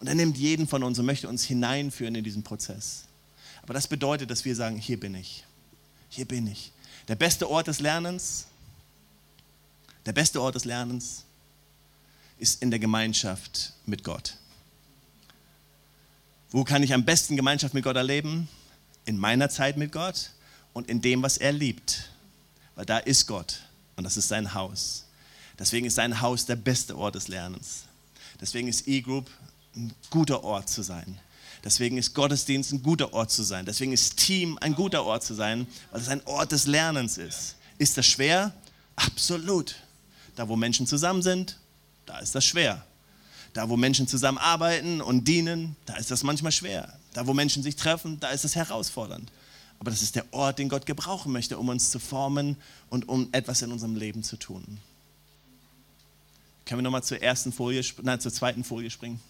Und 0.00 0.08
er 0.08 0.14
nimmt 0.14 0.36
jeden 0.36 0.68
von 0.68 0.82
uns 0.82 0.98
und 0.98 1.06
möchte 1.06 1.26
uns 1.26 1.44
hineinführen 1.44 2.16
in 2.16 2.24
diesen 2.24 2.42
Prozess. 2.42 3.04
Aber 3.62 3.72
das 3.72 3.88
bedeutet, 3.88 4.30
dass 4.30 4.44
wir 4.44 4.54
sagen, 4.54 4.76
hier 4.76 5.00
bin 5.00 5.14
ich, 5.14 5.46
hier 6.10 6.26
bin 6.26 6.46
ich. 6.46 6.72
Der 7.08 7.16
beste 7.16 7.48
Ort 7.48 7.66
des 7.66 7.80
Lernens, 7.80 8.46
der 10.06 10.12
beste 10.12 10.40
Ort 10.40 10.54
des 10.54 10.64
Lernens 10.64 11.24
ist 12.38 12.62
in 12.62 12.70
der 12.70 12.80
Gemeinschaft 12.80 13.74
mit 13.86 14.02
Gott. 14.02 14.36
Wo 16.50 16.64
kann 16.64 16.82
ich 16.82 16.92
am 16.92 17.04
besten 17.04 17.36
Gemeinschaft 17.36 17.74
mit 17.74 17.84
Gott 17.84 17.96
erleben? 17.96 18.48
In 19.04 19.18
meiner 19.18 19.48
Zeit 19.50 19.76
mit 19.76 19.92
Gott 19.92 20.30
und 20.72 20.88
in 20.88 21.00
dem, 21.00 21.22
was 21.22 21.36
er 21.36 21.52
liebt. 21.52 22.10
Weil 22.74 22.86
da 22.86 22.98
ist 22.98 23.26
Gott 23.26 23.60
und 23.96 24.04
das 24.04 24.16
ist 24.16 24.28
sein 24.28 24.54
Haus. 24.54 25.04
Deswegen 25.58 25.86
ist 25.86 25.94
sein 25.94 26.20
Haus 26.20 26.46
der 26.46 26.56
beste 26.56 26.96
Ort 26.96 27.14
des 27.14 27.28
Lernens. 27.28 27.84
Deswegen 28.40 28.68
ist 28.68 28.88
E-Group 28.88 29.30
ein 29.76 29.92
guter 30.08 30.42
Ort 30.42 30.68
zu 30.68 30.82
sein. 30.82 31.18
Deswegen 31.62 31.98
ist 31.98 32.14
Gottesdienst 32.14 32.72
ein 32.72 32.82
guter 32.82 33.12
Ort 33.12 33.30
zu 33.30 33.42
sein. 33.42 33.66
Deswegen 33.66 33.92
ist 33.92 34.16
Team 34.16 34.58
ein 34.60 34.74
guter 34.74 35.04
Ort 35.04 35.22
zu 35.22 35.34
sein, 35.34 35.66
weil 35.90 36.00
es 36.00 36.08
ein 36.08 36.26
Ort 36.26 36.52
des 36.52 36.66
Lernens 36.66 37.18
ist. 37.18 37.56
Ist 37.76 37.98
das 37.98 38.06
schwer? 38.06 38.54
Absolut. 38.96 39.76
Da, 40.36 40.48
wo 40.48 40.56
Menschen 40.56 40.86
zusammen 40.86 41.22
sind, 41.22 41.58
da 42.06 42.18
ist 42.18 42.34
das 42.34 42.44
schwer. 42.44 42.84
Da, 43.52 43.68
wo 43.68 43.76
Menschen 43.76 44.06
zusammenarbeiten 44.06 45.00
und 45.00 45.26
dienen, 45.26 45.76
da 45.86 45.96
ist 45.96 46.10
das 46.10 46.22
manchmal 46.22 46.52
schwer. 46.52 46.96
Da, 47.12 47.26
wo 47.26 47.34
Menschen 47.34 47.62
sich 47.62 47.76
treffen, 47.76 48.20
da 48.20 48.28
ist 48.28 48.44
es 48.44 48.54
herausfordernd. 48.54 49.30
Aber 49.80 49.90
das 49.90 50.02
ist 50.02 50.14
der 50.14 50.32
Ort, 50.32 50.58
den 50.58 50.68
Gott 50.68 50.86
gebrauchen 50.86 51.32
möchte, 51.32 51.58
um 51.58 51.68
uns 51.68 51.90
zu 51.90 51.98
formen 51.98 52.56
und 52.90 53.08
um 53.08 53.28
etwas 53.32 53.62
in 53.62 53.72
unserem 53.72 53.96
Leben 53.96 54.22
zu 54.22 54.36
tun. 54.36 54.78
Können 56.66 56.80
wir 56.80 56.82
nochmal 56.82 57.02
zur 57.02 57.20
ersten 57.20 57.50
Folie, 57.50 57.82
nein, 58.02 58.20
zur 58.20 58.32
zweiten 58.32 58.62
Folie 58.62 58.90
springen? 58.90 59.20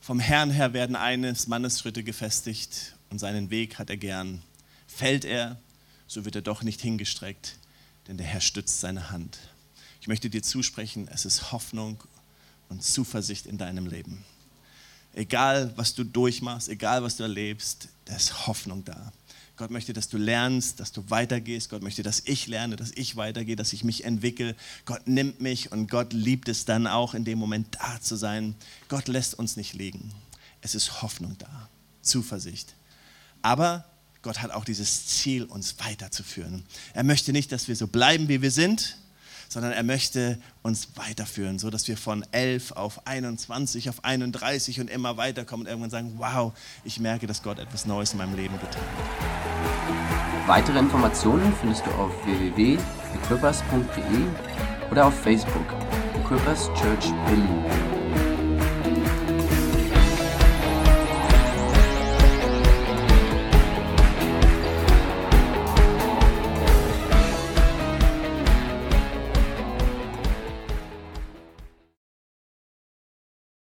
Vom 0.00 0.20
Herrn 0.20 0.50
her 0.50 0.72
werden 0.72 0.94
eines 0.94 1.46
Mannes 1.46 1.80
Schritte 1.80 2.04
gefestigt 2.04 2.94
und 3.10 3.18
seinen 3.18 3.50
Weg 3.50 3.78
hat 3.78 3.90
er 3.90 3.96
gern. 3.96 4.42
Fällt 4.86 5.24
er, 5.24 5.58
so 6.06 6.24
wird 6.24 6.36
er 6.36 6.42
doch 6.42 6.62
nicht 6.62 6.80
hingestreckt, 6.80 7.56
denn 8.08 8.16
der 8.16 8.26
Herr 8.26 8.40
stützt 8.40 8.80
seine 8.80 9.10
Hand. 9.10 9.38
Ich 10.00 10.08
möchte 10.08 10.28
dir 10.30 10.42
zusprechen, 10.42 11.08
es 11.12 11.24
ist 11.24 11.52
Hoffnung 11.52 12.02
und 12.68 12.82
Zuversicht 12.82 13.46
in 13.46 13.58
deinem 13.58 13.86
Leben. 13.86 14.24
Egal, 15.14 15.72
was 15.76 15.94
du 15.94 16.04
durchmachst, 16.04 16.68
egal, 16.68 17.02
was 17.02 17.16
du 17.16 17.22
erlebst, 17.22 17.88
da 18.06 18.16
ist 18.16 18.46
Hoffnung 18.46 18.84
da. 18.84 19.12
Gott 19.56 19.70
möchte, 19.70 19.92
dass 19.92 20.08
du 20.08 20.16
lernst, 20.16 20.80
dass 20.80 20.90
du 20.90 21.08
weitergehst. 21.10 21.68
Gott 21.68 21.82
möchte, 21.82 22.02
dass 22.02 22.22
ich 22.24 22.46
lerne, 22.46 22.76
dass 22.76 22.90
ich 22.92 23.16
weitergehe, 23.16 23.54
dass 23.54 23.72
ich 23.72 23.84
mich 23.84 24.04
entwickle. 24.04 24.56
Gott 24.86 25.06
nimmt 25.06 25.40
mich 25.40 25.70
und 25.70 25.88
Gott 25.90 26.12
liebt 26.14 26.48
es 26.48 26.64
dann 26.64 26.86
auch, 26.86 27.14
in 27.14 27.24
dem 27.24 27.38
Moment 27.38 27.76
da 27.78 28.00
zu 28.00 28.16
sein. 28.16 28.56
Gott 28.88 29.08
lässt 29.08 29.38
uns 29.38 29.56
nicht 29.56 29.74
liegen. 29.74 30.12
Es 30.62 30.74
ist 30.74 31.02
Hoffnung 31.02 31.36
da, 31.38 31.68
Zuversicht. 32.00 32.74
Aber 33.42 33.84
Gott 34.22 34.40
hat 34.40 34.52
auch 34.52 34.64
dieses 34.64 35.06
Ziel, 35.06 35.44
uns 35.44 35.76
weiterzuführen. 35.80 36.64
Er 36.94 37.02
möchte 37.02 37.32
nicht, 37.32 37.52
dass 37.52 37.68
wir 37.68 37.76
so 37.76 37.88
bleiben, 37.88 38.28
wie 38.28 38.40
wir 38.40 38.50
sind, 38.50 38.96
sondern 39.48 39.72
er 39.72 39.82
möchte 39.82 40.38
uns 40.62 40.96
weiterführen, 40.96 41.58
so 41.58 41.68
dass 41.70 41.88
wir 41.88 41.96
von 41.96 42.24
11 42.32 42.72
auf 42.72 43.06
21, 43.06 43.90
auf 43.90 44.04
31 44.04 44.80
und 44.80 44.88
immer 44.88 45.18
weiterkommen 45.18 45.66
und 45.66 45.70
irgendwann 45.70 45.90
sagen, 45.90 46.14
wow, 46.16 46.54
ich 46.84 47.00
merke, 47.00 47.26
dass 47.26 47.42
Gott 47.42 47.58
etwas 47.58 47.84
Neues 47.84 48.12
in 48.12 48.18
meinem 48.18 48.34
Leben 48.34 48.58
getan 48.58 48.80
hat. 48.80 50.48
Weitere 50.48 50.78
Informationen 50.78 51.52
findest 51.60 51.84
du 51.86 51.90
auf 51.90 52.12
www.equippers.de 52.24 54.90
oder 54.90 55.06
auf 55.06 55.20
Facebook 55.20 55.66
Equippers 56.16 56.70
Church 56.74 57.10
Berlin. 57.26 57.91